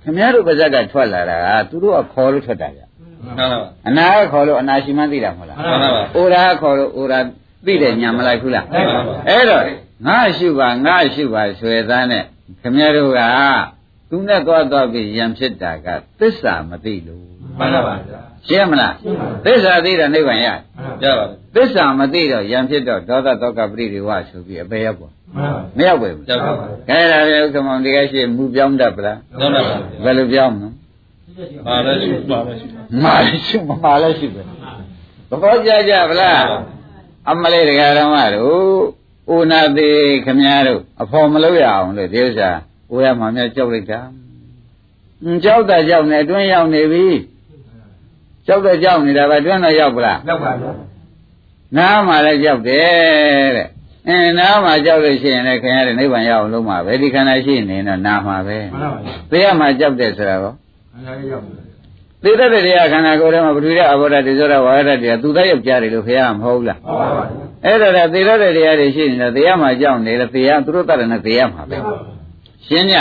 [0.04, 7.20] ခမည်းတော်ပါဇက်ကထွက်လာတာကသူတို့ကခေါ်လို့ထွက်တာကြမှန်ပါပါအနာကခေါ်လို့အနာရှိမှန်းသိတာမဟုတ်လားမှန်ပါပါအိုရာခေါ်လို့အိုရာ
[7.66, 9.64] သိတယ်ညာမလိုက်ဘူးလားမှန်ပါပါအဲ့တော့
[10.08, 12.24] ငါရှုပါငါရှုပါဆွေသားနဲ့
[12.62, 13.22] ခမည်းတော်က
[14.10, 15.88] သူနဲ့သွားသွားပြီးယံဖြစ်တာက
[16.20, 18.94] သစ္စာမသိလို့ မှန်ပါပါဗျာရှင်းမလား
[19.46, 20.48] သစ္စာသိတာနိဗ္ဗာန်ရ
[21.04, 30.70] ရပါပြီသစ္စာမသိတော့ယံဖြစ်တော့ဒေါသတောကပရိဒီဝဆိုပြီးအပေရောက်ပေါ့မှန်ပါပါမရောက်ဘူးရောက်ပါပြီခဲဒါပဲဥက္ကမောင်ဒီကရှိမူပြောင်းတတ်ပလားရောက်ပါပြီဘယ်လိုပြောင်းမလဲ
[31.68, 32.68] ပါလဲရှိပါလဲရှိ
[33.04, 34.42] မာလည်းရှိမမာလည်းရှိပဲ
[35.30, 36.44] သဘောကျကြဗလား
[37.30, 38.84] အမလေးတရားဓမ္မတို့
[39.34, 42.50] ဥနာသေးခမည်းတော်အဖော်မလို့ရအောင်လို့ဒီဥစ္စာ
[42.94, 44.00] ဦးရမှာမြတ်ကြောက်လိုက်တာ
[45.24, 47.06] အင်းကြောက်တာကြောက်နေအတွင်းရောက်နေပြီ
[48.48, 50.72] ကြောက်တော့ကြောက်နေတာပဲအတွင်းတော့ရောက်ပလားရောက်ပါဗျာ
[51.78, 53.68] နားမှာလည်းကြောက်တယ်တဲ့
[54.08, 60.54] အင်းနားမှာကြောက်လို့ရှိရင်လည်းခင်ဗျားတို့နိဗ္ဗာန်ရအောင်လုံးမှာပဲဒီခန္ဓာရှိနေတော့နားမှာပဲမှန်ပါပါဗျာသိရမှာကြောက်တယ်ဆိုတာကော
[60.94, 61.64] အများကြီးရောက်ပါဗျာ
[62.24, 71.78] သိတတ်တဲ့တရားခန္ဓာကိုယ်ထဲမှာပထဝီရအဘောဓာတိဇောရဝါရဒတရားသူသားယောက်ျားတွေလို့ခင်ဗျားမဟုတ်ဘူးလားဟုတ်ပါပါဗျာအဲ့ဒါကသိတတ်တဲ့တရားတွေရှိနေတော့တရားမှာကြောက်နေတယ်တရားသူတို့တတ်တယ်နဲ့တရားမှာပဲ
[72.68, 72.94] ရှင်းည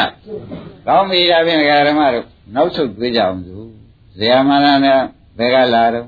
[0.87, 2.25] ကောင်းပြီဒါဖြင့်ဓမ္မတို့
[2.55, 3.57] နောက်ဆုတ်ပြေးကြအောင်သူ
[4.19, 5.01] ဇေယမရနဲ့
[5.39, 6.07] ဘယ်ကလာတော့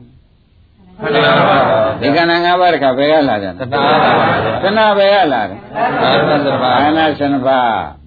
[1.03, 1.57] မှန်ပါပါ
[2.01, 4.27] ဒီကဏ္ဍ၅ပါးတခါဘယ်ကလာကြလဲတဏှာပါပါ
[4.63, 5.59] တဏှာဘယ်ကလာတယ်
[6.03, 7.61] အာသသဘာဘာနာစနပါ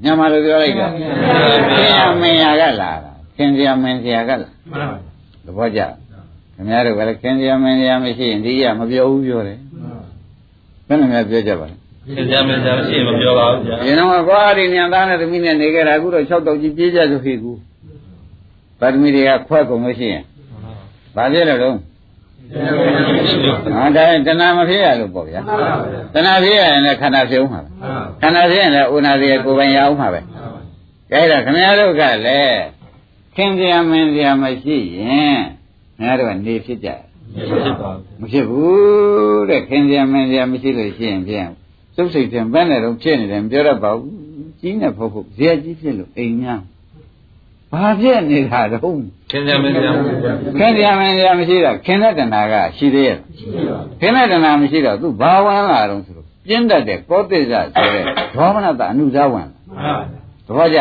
[0.04, 0.88] မြန်မာလိုပြောလိုက်တာ
[1.70, 4.98] ခင်ရမင်းရကလာတာခင်ရမင်းရကလာမှန်ပါပါ
[5.46, 5.82] သဘောကျ
[6.56, 9.58] ခင်ဗျားတို့ကလည်းခင်ရမင်းရမရှိရင်ဒီရမပြောဘူးပြောတယ်
[10.88, 11.76] ဘယ်နဲ့များပြောကြပါလဲ
[12.16, 17.52] သင်္ကြန်မင်းကြမရှိရင်မပြောပါဘူးဗျာဒီတော့ဘာဒီညံသားနဲ့သမီးနဲ့နေကြတာအခုတော့6တောက်ကြီးပြေးကြဆိုခေကူ
[18.80, 20.24] ဗာသမီတွေကခွဲကုန်လို့ရှိရင်
[21.16, 21.76] ဘာဖြစ်လို့တော့
[23.76, 25.40] ဟာဒါတဏှာမဖြစ်ရလို့ပေါ့ဗျာ
[26.14, 27.70] တဏှာဖြစ်ရရင်လည်းခန္ဓာဖြစ်အောင်မှာပဲ
[28.22, 30.22] ခန္ဓာဖြစ်ရင်လည်းဥနာသေးကိုယ်ပိုင်ရအောင်မှာပဲ
[31.12, 32.60] ကဲဒါခင်ဗျားတို့ကလည်း
[33.36, 35.40] ခင်ဗျာမင်းဗျာမရှိရင်
[35.98, 37.00] ခင်ဗျားတို့ကနေဖြစ်ကြတယ်
[37.64, 41.48] ဖြစ်ပါဘူးမဖြစ်ဘူးတဲ့ခင်ဗျာမင်းဗျာမရှိလို့ရှိရင်ဖြင့်
[41.96, 44.14] စုပ်စိတ်ဖြင့်ဘယ်နဲ့တော့ဖြစ်နေတယ်မပြောတတ်ပါဘူး
[44.60, 46.62] ကြီးနေဖို့ဖို့ဇေယကြီးဖြစ်လို့အိမ်များ
[47.74, 49.80] ဘာဖြစ်နေတာတော့သင်္ကြန်မင်းကြ
[50.60, 53.18] ခင်ဗျာမင်းဗျာမရှိတော့ခင်တဲ့တဏှာကရှိသေးရဲ့
[54.00, 58.04] ခင်တဲ့တဏှာမရှိတော့သူဘာဝင်လာတော့ဆိုတော့ပြင်းတတ်တဲ့ကောသစ္စာဆိုတဲ့
[58.36, 59.48] ဒေါမနတအနုဇဝင်
[60.48, 60.80] သဘောကျ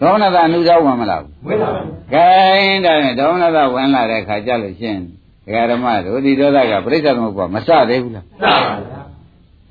[0.00, 1.80] ဒေါမနတအနုဇဝင်မလားဘူးဝိလာပါ။
[2.12, 5.00] ခိုင်းတယ်နဲ့ဒေါမနသဝင်လာတဲ့ခါကြလို့ရှင်း
[5.44, 9.02] ဒကာဓမ္မတို့ဒီဒေါသကပြိဿသမုပ္ပါမစသေးဘူးလားစပါဗျာ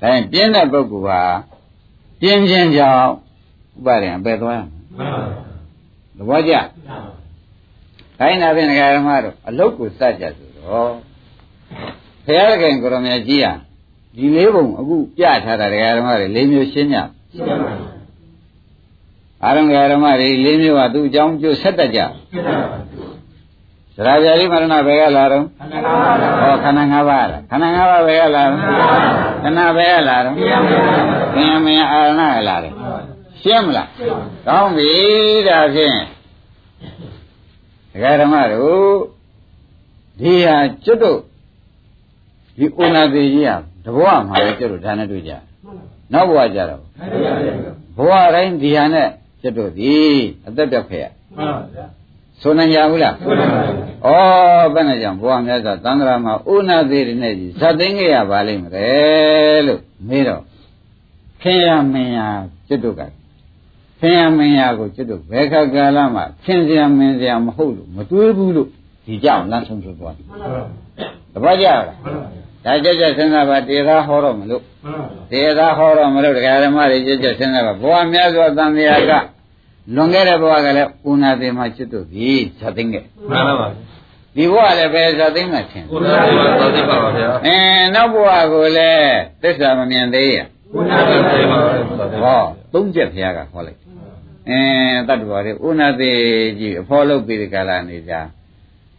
[0.00, 1.20] ဒါရင်ပြင်းတဲ့ပုဂ္ဂိုလ်ဟာ
[2.20, 3.10] ပြင်းခြင်းကြောင့်
[3.76, 5.48] ဥပါရင်အပယ်သွားရမယ်မှန်ပါဗျာ။
[6.20, 6.54] သဘောကျ။
[8.18, 10.90] ခိုင်းတာဖြင့်ဒကာဓမ္မတို့အလုတ်ကိုစကြဆိုတော့
[12.26, 13.52] ဘုရားခင်ကိုရမကြီးဟာ
[14.16, 16.98] ဒီလေးပုံအခုပြထားတာဒကာဓမ္မတွေလေးမျိုးရှင်းကြ။
[17.32, 17.74] ရှင်းပါဗျာ
[19.44, 22.00] အာရုံဒကာဓမ္မတွေလေးမျိုးကသူ့အကြောင်းကျိုးဆက်တတ်ကြ။
[22.32, 22.90] ရှင်းပါဗျာ
[23.96, 25.44] ဇရာပြာတိမရဏဘယ်ကလာတော့
[26.40, 28.58] ဟောခန္ဓာ၅ပါးလားခန္ဓာ၅ပါးဘယ်ကလာတော့
[29.42, 30.34] ခန္ဓာဘယ်ကလာတော့
[31.34, 32.72] သင်္မယအာရဏကလာတယ်
[33.42, 33.88] ရှင်းမလား
[34.46, 34.90] ကောင်းပြီ
[35.48, 35.96] ဒါဖြင့်
[37.92, 38.96] ဒကာဓမ္မတို့
[40.20, 41.18] ဒီဟာကျွတ်တို့
[42.58, 45.32] ဒီဥနာသေးကြီးဟာတဘောမှာလည်းကျွတ်တို့ဒါနဲ့တွေ့ကြ
[46.12, 46.80] နောက်ဘဝကြတော့
[47.96, 49.08] ဘဝတိုင်းဒီဟာနဲ့
[49.42, 49.94] ကျွတ်တို့ဒီ
[50.46, 51.86] အသက်ပြောက်ခဲ့ရမှန်ပါဗျာ
[52.40, 54.16] ဆိုနိုင်ကြဘူးလားမှန်ပါဗျာ
[54.64, 60.42] ဩဘယ်နဲ့ကြောင့်ဘုရားမြတ်စွာသံဃာမှာဥနာသေးတွေနဲ့ကြီးဇတ်သိမ်းခဲ့ရပါလိမ့်မယ်လို့မေးတော့
[61.42, 62.18] ခင်ရမင်းရ
[62.68, 63.02] ကျွတ်တို့က
[64.00, 68.68] ခင်ရမင်းရကိုကျွတ်တို့ဘယ်ခါကာလမှာခင်စရာမင်းစရာမဟုတ်လို့မတွေးဘူးလို့
[69.06, 70.54] ဒီကြောင့်လမ်းဆုံးထွက်သွားတယ်မှန်ပါဗျာ
[71.34, 79.12] တပတ်ကြလားမှန်ပါဗျာဒါကြက်ကြက်စဉ်းစားပါတေသာဟောတော့မလို့မှန်ပါဗျာတေသာဟောတော့မလို့တရားဓမ္မတွေကြက်ကြက်စဉ်းစားပါဘုရားမြတ်စွာသံဃာက
[79.94, 82.28] လွန်ခဲ့တဲ့ဘဝကလည်းဥနာသေးမှာကျွတ်တို့ဒီ
[82.58, 83.66] ဇတ်သိမ်းခဲ့မှန်ပါပါ
[84.36, 89.10] ဒီဘဝလည်းပဲဇာသိမ့်မှထင်ကိုယ်တော်ကသောတိပါပါဗျာအင်းနောက်ဘဝကိုလည်း
[89.42, 90.38] သစ္စာမမြင်သေးရ
[90.72, 92.40] ကိုယ်တော်ကသေပါပါဟော
[92.72, 93.78] သုံးချက်ဘုရားကဟောလိုက်
[94.48, 96.18] အင်းတတ္တဝါတွေဥနာသေး
[96.60, 98.14] ကြီးအဖော်လုပ်ပြီးဒီကလာနေကြ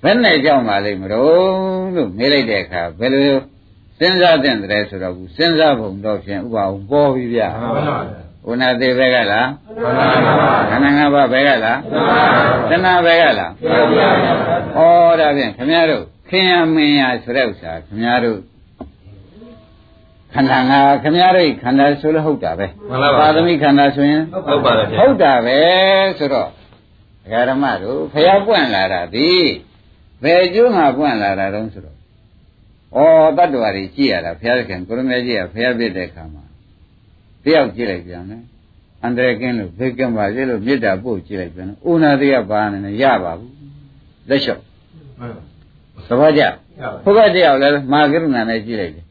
[0.04, 3.24] ဘယ်နဲ့ကြောက်ပါလိမ့်မလို့လို့မေးလိုက်တဲ့အခါဘယ်လို
[3.98, 7.98] စဉ်းစားတဲ့တည်းဆိုတော့ဘူးစဉ်းစားပုံတော့ဖြင့်ဥပအောင်ပေါ်ပြီဗျမှန်ပါဗျာ
[8.50, 11.80] ဥနာသေးဘက်ကလားမှန်ပါဗျာခန္ဓာ၅ပါးဘက်ကလား
[12.70, 14.08] တဏှာဘက်ကလားမှန်ပါဗျာ
[14.76, 18.40] ဩဒါဖြင့်ခင်ဗျားတို့ခင်ယမင်းရဆိုတဲ့ဥစ္စာခင်ဗျားတို့
[20.34, 25.60] ခန္ဓာငါခင်ဗျားတို့ခန္ဓာဆိုလို့ဟုတ်တာပဲမှန်ပါပါပါသမီခန္ဓာဆိုရင်ဟုတ်ပါတယ်ဗျာဟုတ်တာပဲ
[26.18, 29.30] ဆိုတော့ဒကာဓမ္မတို့ဖျားပွင့်လာတာဒီ
[30.24, 31.98] ဘယ်ကျိုးငါပွင့်လာတာတုံးဆိုတော့
[32.98, 33.00] ဩ
[33.38, 36.44] တတ္တဝါတွေကြည့်ရတာဘုရားသခင်ကိုရမေကြီးကဖျားပြတဲ့အခါမှာ
[37.44, 38.44] တယောက်ကြည့်လိုက်ပြန်တယ်
[39.04, 43.54] အန္တရာယ်ကင်းလို့ဘေကင်းပါစေလို့မေတ္တာပို့ကြည့်လိုက်ပြန်တယ်ဥနာတရားပါနေတယ်ရပါဘူး
[44.30, 44.60] လက်လျှော့
[45.20, 45.32] မှန်
[46.08, 46.50] သဘောကျပါ
[47.04, 49.06] ဘုရားတရားလည်းမာကရုဏာနဲ့ကြည့်လိုက်တယ်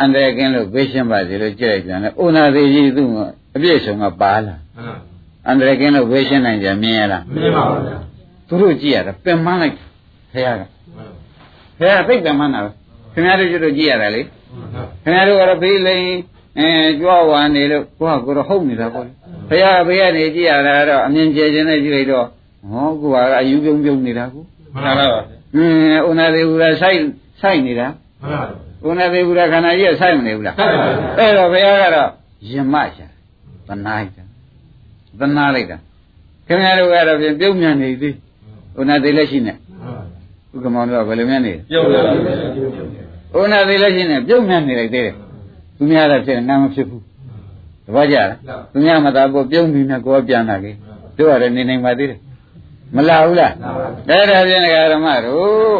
[0.00, 3.08] အန္တရာယ်ကင်းလို့ဘေးရှင်းပါစေလို့ကြည့်လိုက်ပြန်တယ်ဥနာသေးကြီးသူ့
[3.56, 4.98] အပြည့်စုံကပါလာမှန်
[5.48, 7.96] အန္တရာယ်ကင်းလို့ဘေးရှင်းနိုင်ကြမြင်ရလားမြင်ပါဗျာ
[8.48, 9.74] သူတို့ကြည့်ရတာပင်မလိုက်
[10.32, 10.68] ဖခင်ကမှန်
[11.78, 12.70] ဖခင်သိပင်မနာပဲ
[13.12, 14.22] ခင်ဗျားတို့ကျတော့ကြည့်ရတာလေ
[15.04, 16.04] မှန်ခင်ဗျားတို့ကတော့ဘေးလိန်
[16.58, 16.68] အဲ
[17.00, 19.12] ကြွားဝါနေလို့ကိုကကိုတော့ဟုတ်နေတာပေါ့လေ
[19.48, 22.26] ဖခင်ဘေးကနေကြည့်ရတာတော့အမြင်ကျဲခြင်းနဲ့ကြည့်လိုက်တော့
[22.70, 24.42] ဟောကိုကအယူပြုံပြုံနေတာကို
[24.74, 25.20] မှန်ပါပါ
[25.56, 26.98] အင်းဥနာသေးဘူးလားစိုက်
[27.42, 27.86] စိုက်နေတာ
[28.22, 30.86] မှန်ပါ ဥနာသေးဘူးလားခန္ဓာကြီးကစိုက်မနေဘူးလားမှန်ပါ
[31.18, 32.08] အဲ့တော့ဘုရားကတော့
[32.50, 33.06] ယမရှာ
[33.68, 34.24] သနာလိုက်တာ
[35.20, 35.76] သနာလိုက်တာ
[36.46, 38.14] ခင်ဗျားတို့ကတော့ပြင်ပြုံးမြန်နေသေး
[38.80, 39.56] ဥနာသေးလက်ရှိနဲ့
[40.54, 45.14] ဥက္ကမောင်တို့ကဘယ်လိုမြန်နေလဲပြုတ်ပါပါဥနာသေးလက်ရှိနဲ့ပြုံးမြန်နေလိုက်သေးတယ်
[45.76, 47.02] သူများတော့ဖြစ်နာမဖြစ်ဘူး
[47.86, 48.30] တပည့်ကြလား
[48.72, 50.74] သူများမသာပေါ်ပြုံးပြီးနဲ့ကိုယ်ပြန်လာခဲ့
[51.16, 52.18] တို့ရတယ်နေနိုင်ပါသေးတယ်
[52.96, 53.70] မလာဘူးလားဒါ
[54.30, 54.62] ဒါဖြင့်
[54.92, 55.78] ဓမ္မတို့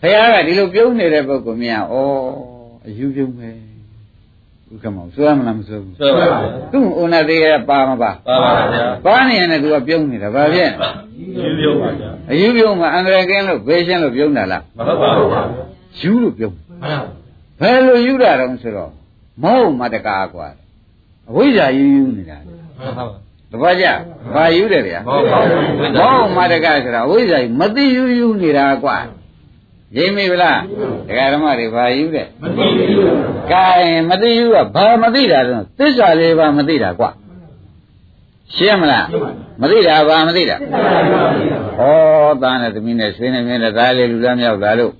[0.00, 1.96] ဘုရားကဒီလိုပြုံးနေတဲ့ပုဂ္ဂိုလ်များဩ
[2.86, 3.48] အယူပြုံးပဲ
[4.72, 6.38] ဥက္ကမောင်စွဲမလားမစွဲဘူး ဆွဲပါပါ
[6.72, 10.70] သူ့ဥနာသေးရဲ့ပါမပါ ပါပါဗျာ ပါနေရင်လည်းသူကပြုံးနေတာဘာဖြစ်
[11.40, 15.28] ယူပြုတ်ပါဗျာ အယူပြုံးမှာအန္တရာယ်ကင်းလို့ဘေးရှင်းလို့ပြုံးတာလား မဟုတ်ပါဘူး
[16.00, 17.00] ယူလို့ပြုံး မှန်
[17.60, 18.90] ဘယ်လိုယူတာတုံးဆိုတော့
[19.42, 20.48] မဟုတ်မတကားกว่า
[21.30, 23.04] အဝိဇ္ဇာယူယူနေတာလေ ဟုတ်ပါ
[23.52, 23.86] တပည့်ကြ
[24.34, 28.98] ဘာယူတယ်ဗျာ မဟုတ်ပါဘူး မဟုတ်မတကားဆိုတာအဝိဇ္ဇာယူမသိယူယူနေတာกว่า
[29.97, 30.59] ရိပ်မိဗလား
[31.07, 33.11] ဒကာဓမ္မတွေဘာယူတဲ့မသိဘူး
[33.51, 33.65] ကဲ
[34.09, 37.09] မသိဘူးကဘာမသိတာတော့သစ္စာလေးပါမသိတာကွာ
[38.55, 39.05] ရှင်းမလား
[39.61, 40.55] မသိတာဘာမသိတာ
[41.79, 41.81] ဩ
[42.41, 44.93] သားနဲ့သမီးနဲ့ဆွေးနေမြင်တဲ့သားလေးလူလားမြောက်လားလို့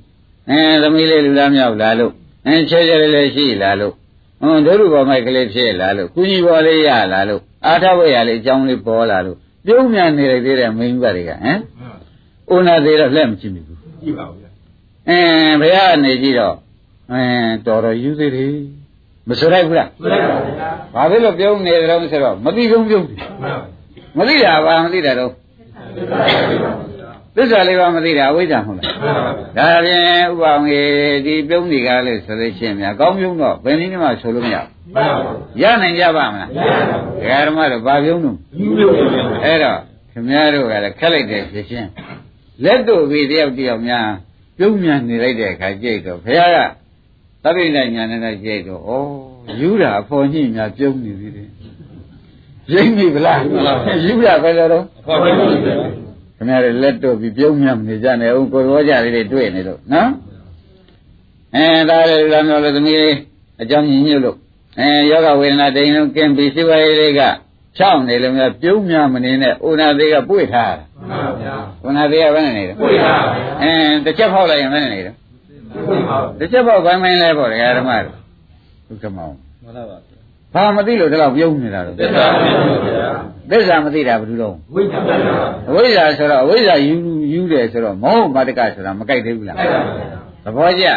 [0.49, 2.11] အင်းသမီးလေးလူလားမြောက်လားလို့
[2.47, 3.93] အင်းချဲချဲလေးလေးရှိလားလို့
[4.39, 11.59] ဟွန်းတို့လူပေါ်မိုက်ကလေးဖြစ်လားလို့ကုကြီးပေါ်လေးရလားလို့အာထဝေရလေးအကြောင်းလေးပေါ်လာလို့ပြုံးမြန်နေလိုက်သေးတဲ့မိန်းမတွေကဟမ်
[12.49, 13.65] အိုနာသေးတော့လက်မကြည့်ဘူး
[14.03, 14.48] ကြည့်ပါဘူး
[15.07, 16.55] အင်းဘုရားကနေကြည့်တော့
[17.11, 18.53] အင်းတော်တော်ယူသေးတယ်
[19.27, 23.59] မဆိုလိုက်ဘူးလားဆွဲပါဗျာဘာဖြစ်လို့ပြုံးနေကြတော့ဆိုတော့မသိဆုံးပြုံးတယ်မှန်
[24.17, 25.31] မသိတာဘာမသိတာတော့
[27.35, 29.15] သစ္စာလေးပါမသိတာအဝိဇ္ဇာမဟုတ်လားမှန်
[29.57, 35.17] ပါဒါဖြင့်ဥပအောင်ကြီးဒီပြုံးဒီကားလေးဆိုလို့ရှိရင်များကောင်းပြုံးတော့ဘယ်နည်းမှဆိုလို့မရဘူးမှန်ပါ
[35.61, 38.93] ရနိုင်ကြပါမလားဒကာဓမ္မတို့ဘာပြုံးတော့ယူလို့
[39.43, 39.79] အဲ့တော့
[40.11, 41.89] ခင်ဗျားတို့ကလည်းခက်လိုက်တဲ့ဖြစ်ချင်း
[42.63, 44.07] လက်တို့ပြီးတယောက်တယောက်များ
[44.59, 46.57] ပြုံးမြန်နေလိုက်တဲ့အခါကြိတ်တော့ဘုရားက
[47.43, 51.49] သဗ္ဗိညညာနဲ့လည်းကြိတ်တော့ဩယူတာအဖော်ညိများပြုံးနေသေးတယ်
[52.73, 53.39] ရိမ့်ပြီဗလား
[54.05, 55.39] ယူရပဲလို့တော့ခေါ်တယ်ခ
[56.41, 60.09] င်ဗျားတို့လက်တို့ပြီးပြုံးမြနေကြနေအောင်ကိုယ်တော်ကြလေးတွေတွေ့နေလို့နော်
[61.55, 63.15] အဲဒါလည်းလာမျိုးလို့သမီးလေး
[63.61, 64.37] အကြောင်းညင်ညွတ်လို့
[64.79, 67.21] အဲယောဂဝေဒနာတိန်လုံးကင်းပြီးစိဝါရေးလေးက
[67.77, 70.83] ချောင်းနေလို့များပြုံးများမနေနဲ့ဥနာသေးကပွေထားတာ
[71.39, 71.55] မှန်ပါဗျာ
[71.87, 75.11] ဥနာသေးကဘယ်နဲ့နေလဲပွေတာပါဗျာအင်းတစ်ချက်ဖောက်လိုက်ရင်ဘယ်နဲ့နေလဲ
[75.87, 78.15] ပွေပါတစ်ချက်ဖောက်ပိုင်းပိုင်းလဲပေါ့ဒကာဓမ္မတို့
[78.87, 79.33] ဒုက္ခမောင်
[79.63, 80.19] မှန်ပါဗျာ
[80.53, 83.09] ဘာမသိလို့ဒီလောက်ပြုံးနေတာတော့သစ္စာမသိဘူးဗျာ
[83.51, 85.33] သစ္စာမသိတာဘယ်လိုတော့ဝိဇ္ဇာပါဗျာ
[85.69, 86.95] အဝိဇ္ဇာဆိုတော့အဝိဇ္ဇာယူ
[87.33, 90.95] ယူတယ်ဆိုတော့မောဟမတ္တကဆိုတာမကြိုက်သေးဘူးလားအဲ့ဒါပါဗျာသဘောကျဗျာ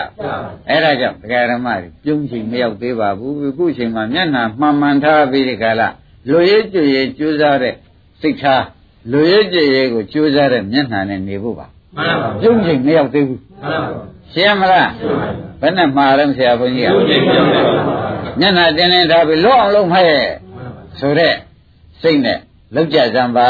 [0.68, 5.88] အဲ့ဒါကြောင့်ဒကာဓမ္မတွေပြုံးချိန်မရောက်သေးပါဘူးအခုချိန်မှာမျက်နှာမှန်မှန်ထားပြီးဒီကလာ
[6.30, 7.74] လူရဲကြွရဲကြိုးစားတဲ့
[8.20, 8.62] စိတ်ထား
[9.11, 20.11] လူရဲ့ကြည်ရဲ့ကိုကြိုးစားတဲ့မျက်နှာနဲ့နေဖို့ပါမှန်ပါဘူးပြုံးချိန်မရောက်သေးဘူးမှန်ပါဘူးရှင်းမလားရှင်းပါဘူးဘယ်နဲ့မှားလဲဆရာဘုန်းကြီးကပြုံးချိန်မရောက်သေးဘူးမျက်နှာတင်းတင်းထားပြီးလွတ်အောင်လုပ်မဲ့
[21.00, 21.36] ဆိုတော့
[22.03, 22.38] စိတ်နဲ့
[22.74, 23.48] လောက်ကြစမ်းပါ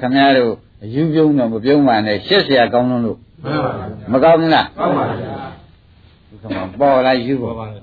[0.00, 5.16] ခမည်းတော်အယူပြုံးတော့မပြုံးပါနဲ့ရှက်ဆရာကောင်းလုံးလို့မှန်ပါဘူးမကောင်းဘူးလားမှန်ပါဘူး
[6.30, 7.82] ဒီကမှာပေါ်လာယူပေါ်ပါဘူး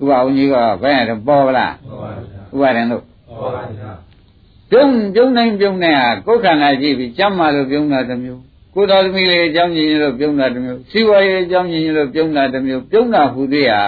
[0.00, 2.10] ဥပ္ပါဝန်ကြီးကဘယ်ရတော့ပေါ်လားပေါ်ပါ
[2.50, 4.11] ဘူးဥပ္ပါရင်တို့ပေါ်ပါဘူး
[4.72, 8.40] ပြုံးပြုံးနိုင်ပြုံးနိုင်ဟာကိုယ်ခန္ဓာကြည့်ပြီးကြမ်းမာလို့ပြုံးတာတစ်မျိုး
[8.74, 13.82] ကိုယ်တော်သမီးလေးအကြောင်းကြီးလို့ပြုံးတာတစ်မျိုးစီဝါရေးအကြောင်းကြီးလို့ပြုံးတာတစ်မျိုးပြုံးတာဟူသေးဟာ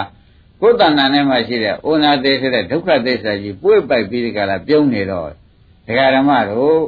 [0.60, 5.28] ကိုယ်တဏ္ဍာနဲ့မှရှိတဲ့ဩနာသေးဆိုတဲ့ဒုက္ခသစ္စာကြီးပွေ့ပိုက်ပြီးဒီကလာပြုံးနေတော့
[5.86, 6.78] ဒကာဓမ္မတို့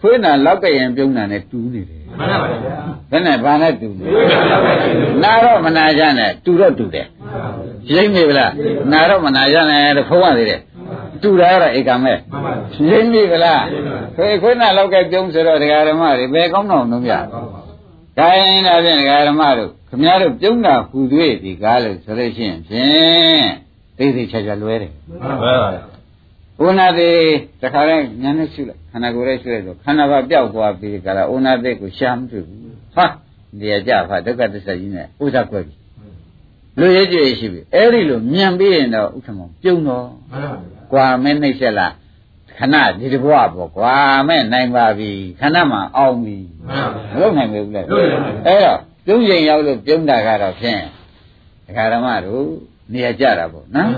[0.00, 2.78] ခွေးနာလောက်ကရင်ပြုံးတာနဲ့တူးနေတယ်မှန်ပါဗျာ
[3.10, 7.06] ဘယ်နဲ့ဘာနဲ့တူလဲဝိဇ္ဇာပါဗျာနာတော့မနာကြနဲ့တူတော့တူတယ်
[7.94, 8.52] ရိမ့်မိဗလား
[8.92, 10.60] နာတော့မနာကြနဲ့တဖုံးရသေးတယ်
[11.22, 13.64] တူတာကတော့ဧကမဲ့မှန်ပါဗျာရိမ့်မိဗလား
[14.16, 17.12] ခွေခွေးနာလောက်ကပြုံးဆိုတော့ဒကာဓမ္မတွေဘယ်ကောင်းတော့လုံးပြ
[18.18, 23.46] ဂိုင်းဒါဖြင့်ဒကာဓမ္မတို့ခမည်းတော်ပြုံးတာဟူသေးဒီကားလို့ဆိုလို့ရှိရင်ဖြင့်
[23.98, 27.18] သိသိချာချာလွဲတယ်မှန်ပါဗျာဥနာသေး
[27.62, 32.60] တခါလဲညာနဲ့ရှုလိုက်ခန္ဓာကိုယ်ရဲ့ရှုလိုက်တော့ခန္ဓာဘာပျောက်သွားပြီးကြလားဥနာသေးကိုရှာမတွေ့ဘူး
[32.94, 33.06] ဟာ
[33.58, 35.74] ဒီရကြဖာဒုက္ခသစ္စာကြီးနဲ့ဥစ္စာကွက်ပြီ
[36.78, 41.92] လူရဲကြွေရှိပြီအဲ့ဒီလိုမြန်ပြီးရင်တော့ဥက္ကမောပြုံးတော့မှန်ပါဗျာ ကွာမဲနှိမ့်ဆက်လား
[42.58, 43.94] ခဏဒီတဘွားပေါ့ကွာ
[44.28, 45.10] မဲနိုင်ပါပြီ
[45.40, 50.80] ခဏမှအောင်ပြီမှန်ပါမဗျာလုပ်နိုင်ဘူးလေလုပ်နိုင်ပါဘူးအဲ့တော့ပြုံးရင်ရောက်လို့ပြုံးတာကတော့ဖြင့်
[51.66, 52.44] ဒကာဓမ္မတို့
[52.92, 53.90] နေရာကြတာပေါ့နော်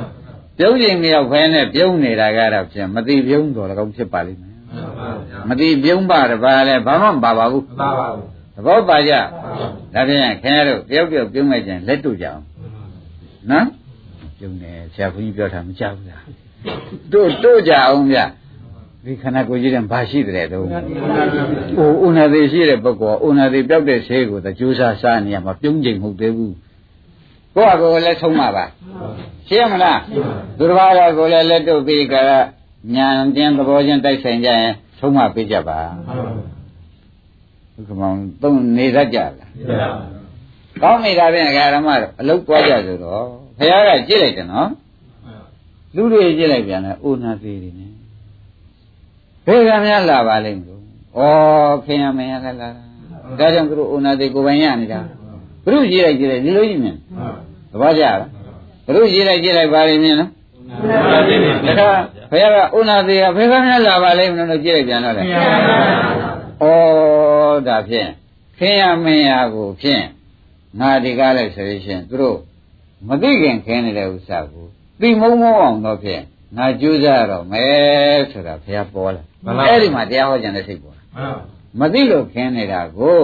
[0.59, 8.09] ပြုံးချိန်မရောက်ဖဲနဲ့ပြုံးနေတာကတော့ဖြင့်မတိပြုံးတော်လည်းကောင်းဖြစ်ပါလိမ့်မယ်မှန်ပါဗျာမတိပြုံးပါတပါလဲဘာမှမပါပါဘူးမှန်ပါဗျာ
[8.57, 9.13] သဘောပါကြ
[9.95, 12.43] ဒါဖြင့်ခင်ဗျားတို့တယောက်တယောက်ပြုံးလိုက်ကြရင်လက်တို့ကြအောင်
[13.51, 13.67] နော်
[14.39, 16.25] ပြုံးတယ်ဆရာဘုန်းကြီးပြောတာမကြောက်ဘူးလား
[17.13, 18.19] တို့တို့ကြအောင်ဗျ
[19.05, 20.65] ဒီခန္ဓာကိုယ်ကြီးတဲ့ဘာရှိတယ်တော့
[21.77, 26.55] ဟိုဥနာသေးရှိတဲ့ပုဂ္ဂိုလ်ဥနာသေးပြောက်တဲ့ဆေးကိုသကြိုးစားစားနေရမှာပြုံးချိန်မဟုတ်သေးဘူး
[27.55, 28.65] ကိုယ့်အကိုယ်လည်းဆုံးမှာပါ
[29.49, 30.01] ရှင်းမလား
[30.59, 32.39] သူတစ်ပါးကကိုလည်းလက်တို့ပြီးကြတာ
[32.95, 33.07] ညာ
[33.37, 35.79] တင်းသဘောချင်းတိုက်ဆိုင်ကြရင်သုံးမပေးကြပါ
[37.75, 39.89] ဘုကမောင်သုံးနေတတ်ကြလားမှန်ပါ
[40.83, 43.25] ကောင်းနေတာဖြင့်ဓမ္မတို့အလုတ်သွားကြဆိုတော့
[43.59, 44.69] ဘုရားကကြည့်လိုက်တယ်နော်
[45.97, 47.91] လူတွေကြည့်လိုက်ပြန်လဲအိုနာသေးတယ်နဲ့
[49.47, 50.81] ဘယ်ကများလာပါလိမ့်လို့
[51.19, 51.23] ဩ
[51.85, 52.69] ခင်ရမင်းရလာလာ
[53.39, 55.01] ဒါကြောင့်သူတို့အိုနာသေးကိုယ်ပိုင်ရနေတာ
[55.65, 56.97] ဘုရုကြည့်လိုက်ကြည့်လိုက်ဒီလိုကြီးမြင်
[57.71, 58.17] သဘောကျလား
[58.87, 60.31] ဘုရုကြည့်လိုက်ကြည့်လိုက်ပါလိမ့်မြင်နော်
[61.67, 61.91] တခါ
[62.31, 66.65] ဘုရားကဥနာသေးကဘယ်ကမှလာပါလိမ့်မလို့ကြည့်လိုက်ပြန်တော့လေဩ
[67.69, 68.09] ဒါဖြင့်
[68.59, 70.05] ခင်ရမင်းရကိုဖြင့်
[70.81, 72.39] ငါဒီကားလိုက်ဆိုလို့ရှိရင်သူတို့
[73.09, 74.67] မသိခင်ခင်းနေတဲ့ဥစ္စာကို
[75.03, 76.23] သိမုံမုံအောင်တော့ဖြင့်
[76.57, 79.23] ငါကြိုးစားရတော့မယ်ဆိုတာဘုရားပေါ်လာ
[79.69, 81.03] အဲ့ဒီမှာတရားဟောကြတဲ့စိတ်ပေါ်လာ
[81.81, 83.19] မသိလို့ခင်းနေတာကို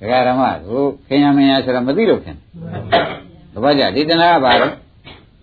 [0.00, 2.38] ဒကာဓမ္မတို့ခင်ရမင်းရဆိုတာမသိလို့ခင်း
[3.54, 4.68] တပတ်ကြဒီတနာကဘာလဲ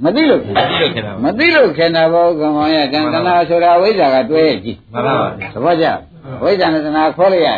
[0.04, 0.56] မသိလို့ခင်း
[1.24, 5.88] မသိလို့ခင်တာဘောကံမောင်ရကံတနာဆိုတာဝိဇ္ဇာကတွဲကြည့်မှန်ပါဗျာသဘောကျ
[6.44, 7.50] ဝိဇ္ဇာနဲ့တနာခေါ်လိုက်ရ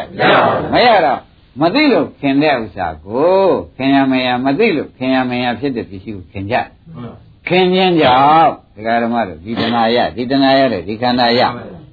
[0.73, 1.19] မရတော့
[1.61, 3.47] မသိလို့ခင်တဲ့ဥစ္စာကို
[3.77, 6.55] ခင်ရမရမသိလို့ခင်ရမရဖြစ်တဲ့ပစ္စည်းကိုခင်ကြ
[7.49, 11.41] ခင်ခြင်းကြောင့်ဒကာဓမ္မတို့ဒီတနာရဒီတနာရတဲ့ဒီခန္ဓာရ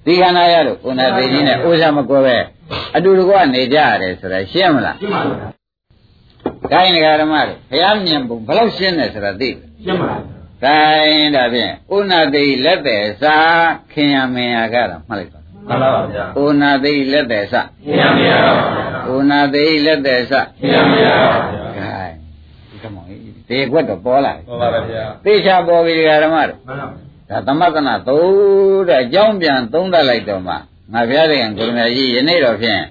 [0.07, 2.37] ဒီခန္ဓာရလို့ဥနာသေးကြီးနဲ့ဥစ္စာမကွဲပဲ
[2.97, 5.49] အတူတကွနေကြရတယ်ဆိုတာရှင်းမလားရှင်းပါဗျာ
[6.73, 13.37] ဒါရင်ဒကာဓမ္မတို့ဘုရားမြင်ပုံဘယ်လောက်ရှင်းတယ်ဆိုတာသိတယ်ရှင်းပါဗျာတိုင်းဒါဖြင့်ဥနာသိလက်တဲ့စာ
[13.93, 18.39] ခင်ရမင်ရကတော့မှတ်လိုက်ပါမှန်ပါဗျာဥနာသိလက်တဲ့စာရှင်းရပါဗျာ
[19.15, 21.66] ဥနာသိလက်တဲ့စာရှင်းရပါဗျာဂိုင်းဒီက
[23.49, 26.89] မောင်ဒီကွက်တော့ပေါ်လာပြီဟုတ်ပါဗျာသေချာပေါ်ပြီဓမ္မတို့မှန်ပါ
[27.31, 30.55] ဒါသမသနာသုံးတဲ့အကြောင်းပြန်သုံးတတ်လိုက်တော့မှ
[30.93, 32.83] ငါဘုရားရှင်ကိုရမကြီးယနေ့တော့ဖြင့်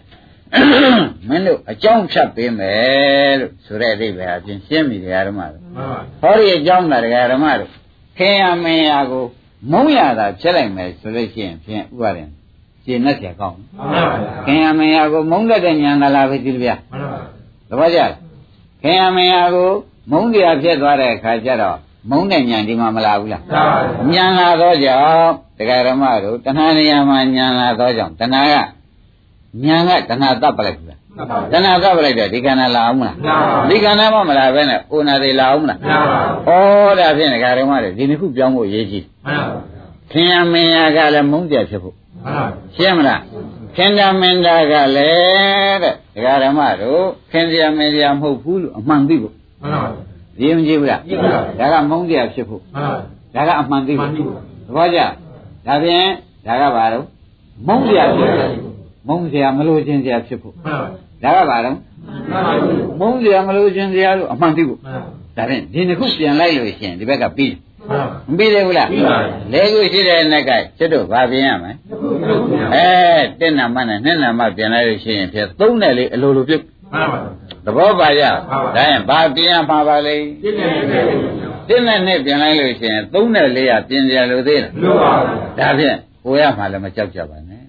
[1.29, 4.97] မင်းတို့အကြောင်းဖြတ်ပေးမယ်လို့ဆိုတဲ့အဓိပ္ပာယ်အပြင်ရှင်းပြီ
[5.27, 5.89] ဓမ္မတို့မှန်ပါ
[6.21, 7.69] ဟောဒီအကြောင်းတာဒကာဓမ္မတို့
[8.17, 9.25] ခင်ရမင်းရကို
[9.71, 12.29] မုံရတာဖြစ်လိုက်မယ်ဆိုလို့ရှိရင်ဖြင့်ဥပါရင်
[12.83, 14.03] ရှင်းနဲ့ဆရာကောင်းမှန်ပါဗျာ
[14.45, 17.19] ခင်ရမင်းရကိုမုံတတ်တဲ့ညာကလာပဲဒီလိုဗျာမှန်ပါ
[17.69, 18.13] သဘောကျလား
[18.81, 19.71] ခင်ရမင်းရကို
[20.11, 21.77] မုံတရားဖြစ်သွားတဲ့အခါကျတော့
[22.09, 23.79] မုန်းတဲ့ညာဒီမှာမလာဘူးလားသာပါ
[24.11, 28.55] ဗျာညာလာသောကြောင့်တရားဓမ္မတို့တဏှာနေရာမှာညာလာသောကြောင့်တဏှာက
[29.65, 35.97] ညာကတဏှာတပ်ပလိုက်ဘူးလားသာပါတဏှာတပ်ပလိုက်တော့ဒီကံလာအောင်မလားလာပါဒီကံမှမလာပဲနဲ့ဥနာတွေလာအောင်မလားသာ
[36.47, 36.57] ပါ
[36.89, 39.59] ဩဒါဖြင့်တရားဓမ္မတွေဒီနှစ်ခုပြောင်းဖို့ရေးကြည့်မှန်ပါ
[40.11, 42.45] ခင်ယမင်းရကလည်းမုန်းကြဖြစ်ဖို့မှန်ပါ
[42.75, 43.21] ရှင်းမလား
[43.75, 49.89] ခင်ဗျာမင်းသားကလည်းတဲ့ဒကာဓမ္မတို့ခင်ဗျာမင်းသားမဟုတ်ဘူးလို့အမှန်သိဖို့ မှန်ပါ
[50.37, 51.29] ဒီမကြည့်ဘူးလားကြည့်ပါ
[51.59, 52.83] ဒါကမုန်းကြဖြစ်ဖို့မှန်
[53.35, 54.99] ပါဒါကအမှန်သိဖို့မှန်သိဖို့သဘောကျ
[55.67, 56.07] ဒါဖြင့်
[56.45, 57.05] ဒါကဘာလို့
[57.67, 58.61] မုန်းကြဖြစ်ဖို့
[59.07, 60.79] မုန်းကြမလို့ခြင်းကြဖြစ်ဖို့မှန်
[61.21, 61.77] ပါဒါကဘာလို့
[62.29, 62.53] မှန်ပါ
[62.99, 65.01] မုန်းကြမလို့ခြင်းကြလို့အမှန်သိဖို့မှန်ပါ
[65.37, 67.53] ဒါဖြင့်ဒီနှစ်ခုပြန်လိုက်လို့ရှိရင်ဒီဘက်ကပြီး
[67.89, 71.71] မှန်ပါမပြီးသေးဘူးလားပြီးပါပြီလေခုရှိတဲ့နဲ့ကကျွတ်တို့ဘာပြင်ရမလဲ
[72.75, 72.87] အဲ
[73.39, 76.63] တက်နာမနဲ့နှစ်နာမပြန်လိုက်လို့ရှိရင်ဖြင့်သုံးတယ်လေအလိုလိုပြုတ်
[76.93, 77.19] မှန်ပါ
[77.65, 81.05] သဘောပါရမှန်ပါဒါရင်ဘာပြင်ရမှာပါလဲပြည့်နေတယ်
[81.67, 85.13] တက်နဲ့နှစ်ပြန်လိုက်လို့ရှိရင်သုံးတယ်လေးကပြင်ကြလို့သေးတယ်လို့ပါ
[85.59, 87.63] ဒါဖြင့်ကိုရမှာလည်းမကြောက်ကြပါနဲ့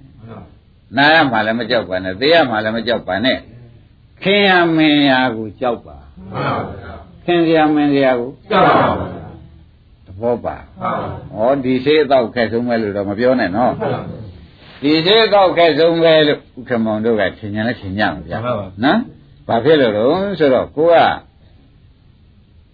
[0.96, 3.38] နာရမှာလည်းမကြောက်ပါနဲ့သိရမှာလည်းမကြောက်ပါနဲ့
[4.22, 5.96] ခင်ရမင်းရာကိုကြောက်ပါ
[6.32, 6.94] မှန်ပါ
[7.24, 8.88] ခင်ရမင်းရာကိုကြောက်ပါ
[10.06, 10.98] သဘောပါမှန်
[11.36, 14.00] ပါဩဒီသေးအတော့ခက်ဆုံးပဲလို့တော့မပြောနဲ့နော်မှန်ပါ
[14.82, 18.98] ဒီသေးအတော့ခက်ဆုံးပဲလို့ဥက္ကမောင်တို့ကထင်ကြလဲထင်ကြမှာဗျာမှန်ပါနော်
[19.48, 20.04] ဘာဖြစ်လို့လဲ
[20.38, 20.96] ဆိုတော့ကိုက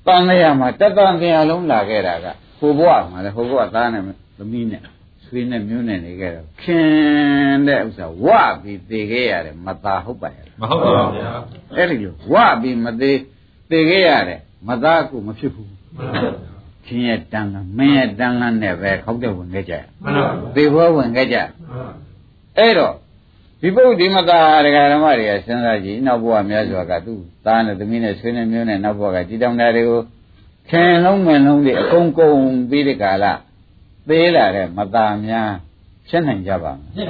[0.07, 2.27] တန်လျာမှာတတန်တရားလုံးလာခဲ့တာက
[2.59, 4.03] ဟိုဘဝမှာလေဟိုဘဝသားနဲ့
[4.39, 4.83] သမီးနဲ့
[5.25, 8.27] ဆွေးနဲ့မျိုးနဲ့နေခဲ့တော့ခင်တဲ့ဥစ္စာဝ
[8.63, 11.33] ပြီးသေခဲ့ရတယ်မသာဟုတ်ပါရဲ့မဟုတ်ပါဗျာ
[11.77, 13.19] အဲ့ဒီလိုဝပြီးမသေး
[13.71, 16.52] သေခဲ့ရတယ်မသာကိုမဖြစ်ဘူးမှန်ပါ
[16.87, 21.87] ခင်ရဲ့တန်ကမင်းရဲ့တန်ကနဲ့ပဲခောက်တဲ့ဝင်ခဲ့ကြရမှန်ပါသေဘောဝင်ခဲ့ကြမှန်ပါ
[22.59, 22.95] အဲ့တော့
[23.61, 30.01] ဒီပုဒ်ဒီမသာဒကာဓမ္မတွေကစဉ်းစားကြည့်နောက်ဘဝများစွာကသူ့သားနဲ့သမီးနဲ့ဆွေးနွေးမျိုးနဲ့နောက်ဘဝကဒီတောင်တာတွေကို
[30.71, 32.39] ခင်လုံးမင်လုံးတွေအကုန်ကုန်
[32.71, 33.25] ပြီးတဲ့ကာလ
[34.09, 35.51] သေးလာတဲ့မသာများ
[36.09, 37.07] ဖြစ်နိုင်ကြပါမဖြစ်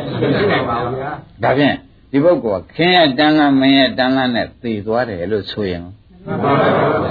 [0.52, 1.76] နိုင်ပါဗျာလားဒါဖြင့်
[2.12, 5.88] ဒီပုဂ္ဂိုလ်ကခင်ရဲ့တန်လန်းမင်းရဲ့တန်လန်းနဲ့သေသွားတယ်လို့ဆိုရင်မှ
[6.32, 6.52] န်ပါ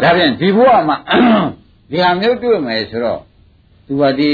[0.04, 0.98] ဒါဖြင့်ဒီဘဝမှာ
[1.92, 3.22] ဒီဟာမျိုးတွေ့မယ်ဆိုတော့
[3.88, 4.32] သူကဒီ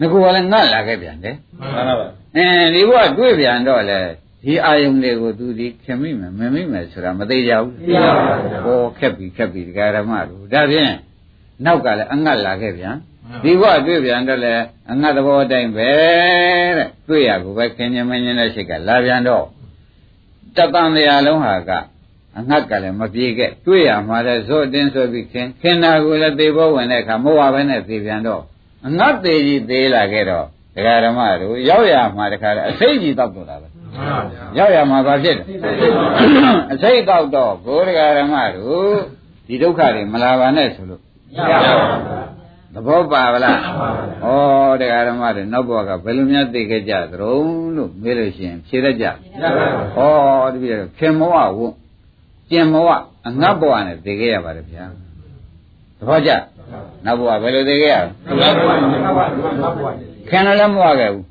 [0.00, 4.00] ငကူကလည်းငတ်လာခဲ့ပြန်တယ်မှန်ပါအင်းဒီဘုရားတွေ့ပြန်တော့လေ
[4.44, 10.92] ဒီအာယုန်တွေကိုသူဒီခင်မိမယ်မမိမယ်ဆိုတာမသေးကြဘူးသိပါပါဗျာဟောခက်ပြီခက်ပြီဒကာရမတို့ဒါဖြင့်
[11.64, 12.96] နောက်ကလည်းအငတ်လာခဲ့ပြန်
[13.28, 14.54] မှန်ပါဒီဘုရားတွေ့ပြန်တော့လေ
[14.90, 15.90] အငတ်သဘောအတိုင်းပဲ
[16.76, 19.44] တဲ့တွေ့ရကိုပဲခင်ញမင်းញတဲ့ရှိတ်ကလာပြန်တော့
[20.56, 21.70] တတန်တရားလုံးဟာက
[22.38, 28.42] အငတ်ကလည်းမပြေခဲ့တွေ့ရမှာလဲဇော့တင်းဆိုပြီးခင်ခင်နာကိုလည်းသေဘောဝင်တဲ့အခါမဟုတ်ပါပဲနဲ့သေပြန်တော့
[28.86, 35.42] အငတ်သေးကြီးသေးလာခဲ့တော့ဒကာရမတို့ရောက်ရမှာတခါလေအစိတ်ကြီးတောက်တော့တာပဲမှန်ပါဗျာရောက်ရမှာဘာဖြစ်လဲ
[36.72, 38.94] အစိတ်တောက်တော့ဘုရားဓမ္မတို့
[39.46, 41.00] ဒီဒုက္ခတွေမလာပါနဲ့ဆိုလို့
[41.36, 41.76] ရပါဗျာ
[42.74, 44.34] သဘောပါဗလားမှန်ပါဗျာ
[44.68, 49.08] ဩတရားဓမ္မတွေနောက်ဘဝကဘယ်လိုများသိခဲ့ကြသတုံးလို့မေးလို့ရှိရင်ဖြေတတ်ကြရ
[49.42, 49.68] ပါဗျာ
[50.44, 51.60] ဩတပည့်တော်ခင်မောဝ
[52.50, 52.90] ဝကျင်မောဝ
[53.26, 54.84] အငတ်ဘဝနဲ့သိခဲ့ရပါတယ်ဗျာ
[55.98, 56.30] သဘောကျ
[57.04, 59.90] နောက်ဘဝဘယ်လိုသိခဲ့ရလဲမှန်ပါဗျာမှန်ပါဗျာ
[60.28, 61.24] ခင်လည်းမဝခဲ့ဘူး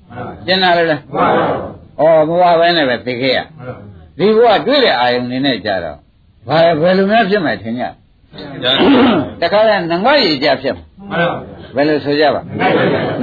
[0.46, 1.46] ကျင်တာလည်းလဲမှန်ပါဗျာ
[2.00, 3.40] ဩဘဝပဲနဲ့ပဲသိခဲ့ရ
[4.18, 5.98] ဒီဘုရားတွေ့တဲ့အာယုန်နေနဲ့ကြတော့
[6.48, 7.86] ဘာဘယ်လိုများဖြစ်မယ်ထင်ကြ
[9.42, 11.38] တခါကငငတ်ရည်ကြဖြစ်မှာမှန်ပါ
[11.76, 12.42] ဘယ်လိုဆိုကြပါ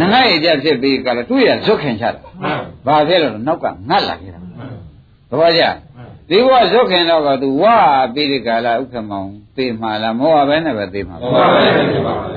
[0.00, 4.40] ငငတ်ရည်ကြဖြစ်ပြီးကြတော့တွေ့ရဇွတ်ခင်ချတာမှန်ဘာဖြစ်လို့လဲနောက်ကငတ်လာခဲ့တာ
[5.30, 5.62] သဘောကျ
[6.30, 7.76] ဒီဘုရားဇွတ်ခင်တော့ကသူဝါ
[8.14, 11.72] ပြီးဒီကာလဥက္ကမောင်သိမှလားမောဟပဲနဲ့ပဲသိမှာမှန်ပါဗျာ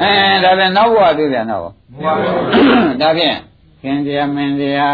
[0.01, 1.73] အဲဒါပြန်နောက်ဘဝတွေ့ပြန်တော့မှန်
[2.05, 2.31] ပါဗျာ
[3.01, 3.37] ဒါဖြင့်
[3.81, 4.89] ခင်ဗျာမင်းဗျာ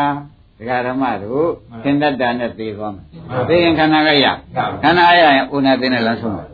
[0.57, 1.49] ဒကာဓမ္မတို့
[1.83, 3.05] သင်္တတ္တနဲ့သိသွားမယ်
[3.49, 4.25] သိရင်ခန္ဓာကရ
[4.83, 6.47] ခန္ဓာရရင်ဥနာသိနဲ့လမ်းဆုံးတယ်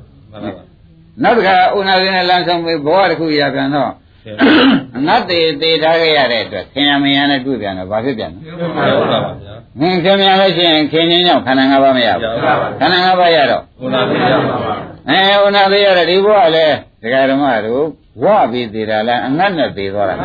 [1.23, 3.91] နောက်တစ်ခါဥနာသိနဲ့လမ်းဆုံးပြီးဘဝတစ်ခုရပြန်တော့
[4.97, 8.39] အငတ်သေးသေးထားခဲ့ရတဲ့အတွက်ခင်ဗျာမင်းရနဲ့တွေ့ပြန်တော့ဘာဖြစ်ပြန်လဲ
[9.81, 12.21] ငင်ခင်ဗျာလို့ရှိရင်ခင်ချင်းကြောင့်ခန္ဓာ၅ပါးမရဘူး
[12.79, 13.63] ခန္ဓာ၅ပါးရတော့
[15.09, 17.85] အဲဥနာသိရတဲ့ဒီဘဝလည်းဒကာဓမ္မတို့
[18.23, 20.15] ဝပြီးသေးတာလားအငတ်နဲ့သေးသွားတာ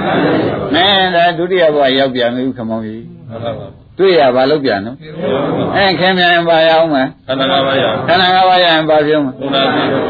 [0.74, 3.04] နဲဒါဒုတိယဘဝရောက်ပြန်ပြီခမောင်းကြီး
[3.98, 4.96] တွေ့ရပါလို့ပြန်နော်
[5.76, 10.04] အဲခင်ဗျာရင်ပါရအောင်မယ်ခန္ဓာ၅ပါးရခန္ဓာ၅ပါးရရင်ပါပြုံးမယ်ဘုရားသိတော်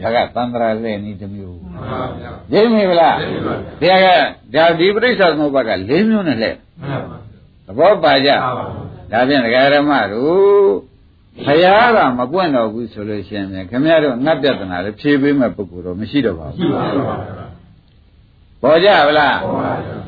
[0.00, 3.16] ဒါကသန္တရာလဲနည်းတစ်မျိုးမှန်ပါဗျာသိမိဗလား
[3.82, 4.06] ဒါက
[4.54, 6.50] ဒါဒီပရိစ္ဆေသမုပ္ပါက၄မျိုးနဲ့လဲ
[6.82, 7.16] မှန်ပါ
[7.68, 8.30] သဘောပါကြ
[9.12, 10.70] ဒါဖြင့်ဒကာရမတို့
[11.44, 17.16] ဘုရားကမပွင့်တော့ဘူးဆိုလို့ရှိရင်ခင်ဗျားတို့ငတ်ပြဿနာလည်းဖြေပေးမဲ့ပုဂ္ဂိုလ်တော့မရှိတော့ပါဘူးရှိပါပါ
[18.62, 19.36] ပေါ်ကြဗလား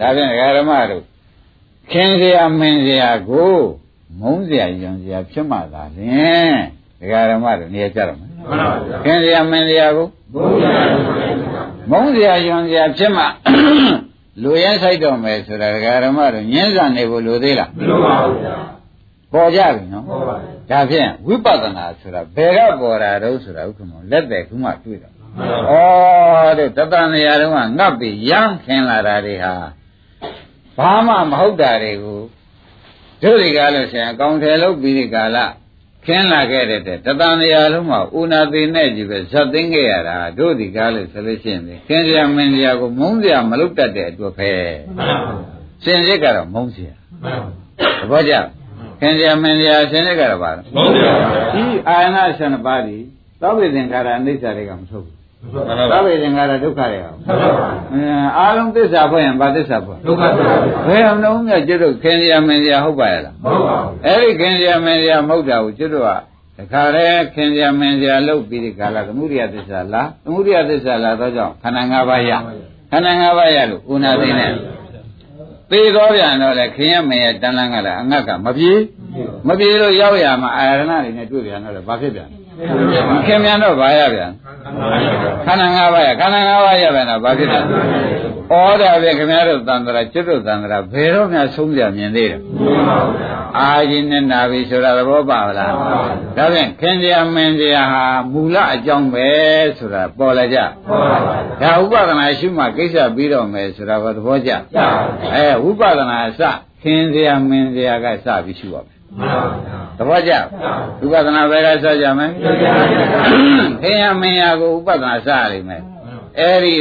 [0.00, 1.02] ဒါဖြင့်ဒကာရမတို့
[1.92, 3.54] ခင်စရာမင်းစရာကို
[4.20, 6.56] မုန်းစရာယုံစရာဖြစ်မှသာလင်
[7.00, 10.06] ဒကာရမတို့နေရာကြတော့မယ်မှန်ပါဗျာခင်စရာမင်းစရာကို
[11.90, 13.24] မုန်းစရာယုံစရာဖြစ်မှ
[14.42, 18.54] လူရဲဆိုင်တော့မယ်ဆိုတာဒကာရမတို့ညင်းဆန်နေဖို့လိုသေးလားမလိုပါဘူးဗျာ
[19.32, 29.54] ပေါ်ကြပြီနော်ဟုတ်ပါဘူးဒါဖြင့်ဝိပဿနာဆိုတာဘယ်ကပေါ်တာတော့ဆိုတာဥက္ကမောလက်တဲ့ခုမှတွေ့တာမှန်ပါဘူးဩတဲ့တတန်နေရာတုန်းကငတ်ပြီးရမ်းခင်လာတာတွေဟာ
[30.76, 32.20] ဘာမှမဟုတ်တာတွေကို
[33.22, 35.38] တို့ဒီကားလို့ဆိုရင်အကောင်ထည်လုပ်ပြီးဒီကာလ
[36.07, 44.53] ခင်းလာခဲ့တဲ့တတန်နေရာလုံးမှာဥနာသိနဲ့ကြီးပဲဇတ်သိင်းခဲ့ရတာတို့ဒီကားလို့ဆိုလို့ရှိရင်ခင်းစရာမင်းစရာကိုမုန်းစရာမလုပ်တတ်တဲ့အတွက်ပဲ
[44.98, 47.53] မှန်ပါဘူးစင်စစ်ကတော့မုန်းစရာမှန်ပါဘူး
[48.01, 48.34] သဘောကျ
[49.01, 51.12] ခင်ဗျာမင်းဗျာစင်စစ်ကတော့ပါလားမဟုတ်ပါ
[51.53, 52.98] ဘူးဒီအာရဏရှင်ပါးဒီ
[53.40, 60.55] သောဘိသင်္ခါရအိဋ္ဌာတွေကမထုတ်ဘူးမှန်ပါ သောဘူးဘိသင်္ခါရဒုက္ခတွေကမှန်ပါဘူးအင်းအာလုံးသစ္စာဖွင့်ရင်ဘာသစ္စာဖွင့်ဒုက္ခသစ္စာ
[60.88, 66.11] ဘယ်အောင်လုံးမြတ်ကျွတ်တို့ခင်ဗျာမင်းဗျာဟုတ်ပါရဲ့လားမဟုတ်ပါဘူးအဲ့ဒီခင်ဗျာမင်းဗျာမဟုတ်တာကိုကျွတ်တို့က
[66.59, 72.30] တခါလေခင်ဗျာမင်းဗျာလုတ်ပြီးဒီကာလသမုဒိယသစ္စာလားသမုဒိယသစ္စာလားတော့ကြောင့်ခန္ဓာ၅ပါးရ
[72.91, 74.47] ခန္ဓာ၅ပါးရလို့ဥနာသိနေ
[75.70, 78.80] သေသောပြန်တော့လေခင်ရမင်းရဲ့တန်လန်းကလည်းအငတ်ကမပြေး
[79.49, 82.28] မပြေလို့ရောက်ရမှာအာရဏတွေနဲ့တွေ့ပြန်တော့လေဘာဖြစ်ပြန်
[83.11, 84.30] မခင်မြန်တော့ဘာရပြန်
[85.46, 87.62] ခန္ဓာ၅ပါးရခန္ဓာ၅ပါးရပြန်တော့ဘာဖြစ်လဲဩ
[88.80, 92.40] ဒါပဲခင်ဗျားတို့သံသရာจิตတို့သံသရာဘယ်တော့မှဆုံးပြမြင်သေးတယ်
[93.58, 95.72] အာရင်နဲ့နာပြီဆိုတာသဘောပါလား
[96.36, 99.28] ဒါဖြင့်ခင်ဗျာမင်းတရားဟာမူလအကြောင်းပဲ
[99.78, 100.58] ဆိုတာပေါ်လာကြ
[101.62, 104.50] ဒါဥပဒနာရှိမှကိစ္စပြီးတော့မယ်ဆိုတာဘာသဘောကျ
[105.34, 106.40] အဲဥပဒနာအစ
[106.82, 108.98] ခင်ဗျာမင်းတရားကစပြီးရှိပါမယ်
[110.01, 110.32] သဘောကျ
[111.05, 112.26] ဥပဒနာဘယ်ကစကြမလဲ
[113.82, 115.82] ခင်ရမင်းရကိုဥပဒနာစရလိမ့်မယ်
[116.38, 116.74] အဲ့ဒီ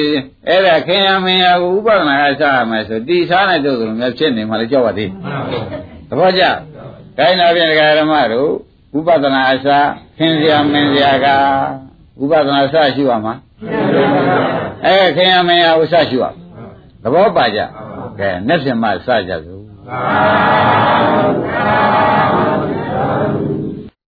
[0.48, 5.64] အဲ့ဒါခင်ရမင်းရကိုဥပဒနာကစရမယ်ဆိုတိစားနဲ့တို့လိုမျိုးဖြစ်နေမှလည်းကြောက်ပါသေးမှန်ပါဘူး
[6.10, 6.44] သဘောကျ
[7.18, 8.50] ခိုင်းလာပြန်ဒကာဓမ္မတို့
[8.98, 9.68] ဥပဒနာအစ
[10.18, 11.28] ခင်စရာမင်းစရာက
[12.24, 13.34] ဥပဒနာစရှုရမှာ
[14.86, 16.26] အဲခင်ရမင်းရကိုစရှုရ
[17.04, 17.60] သဘောပါကြ
[18.20, 20.00] ကဲနဲ့ပြင်မှစကြစို့သာ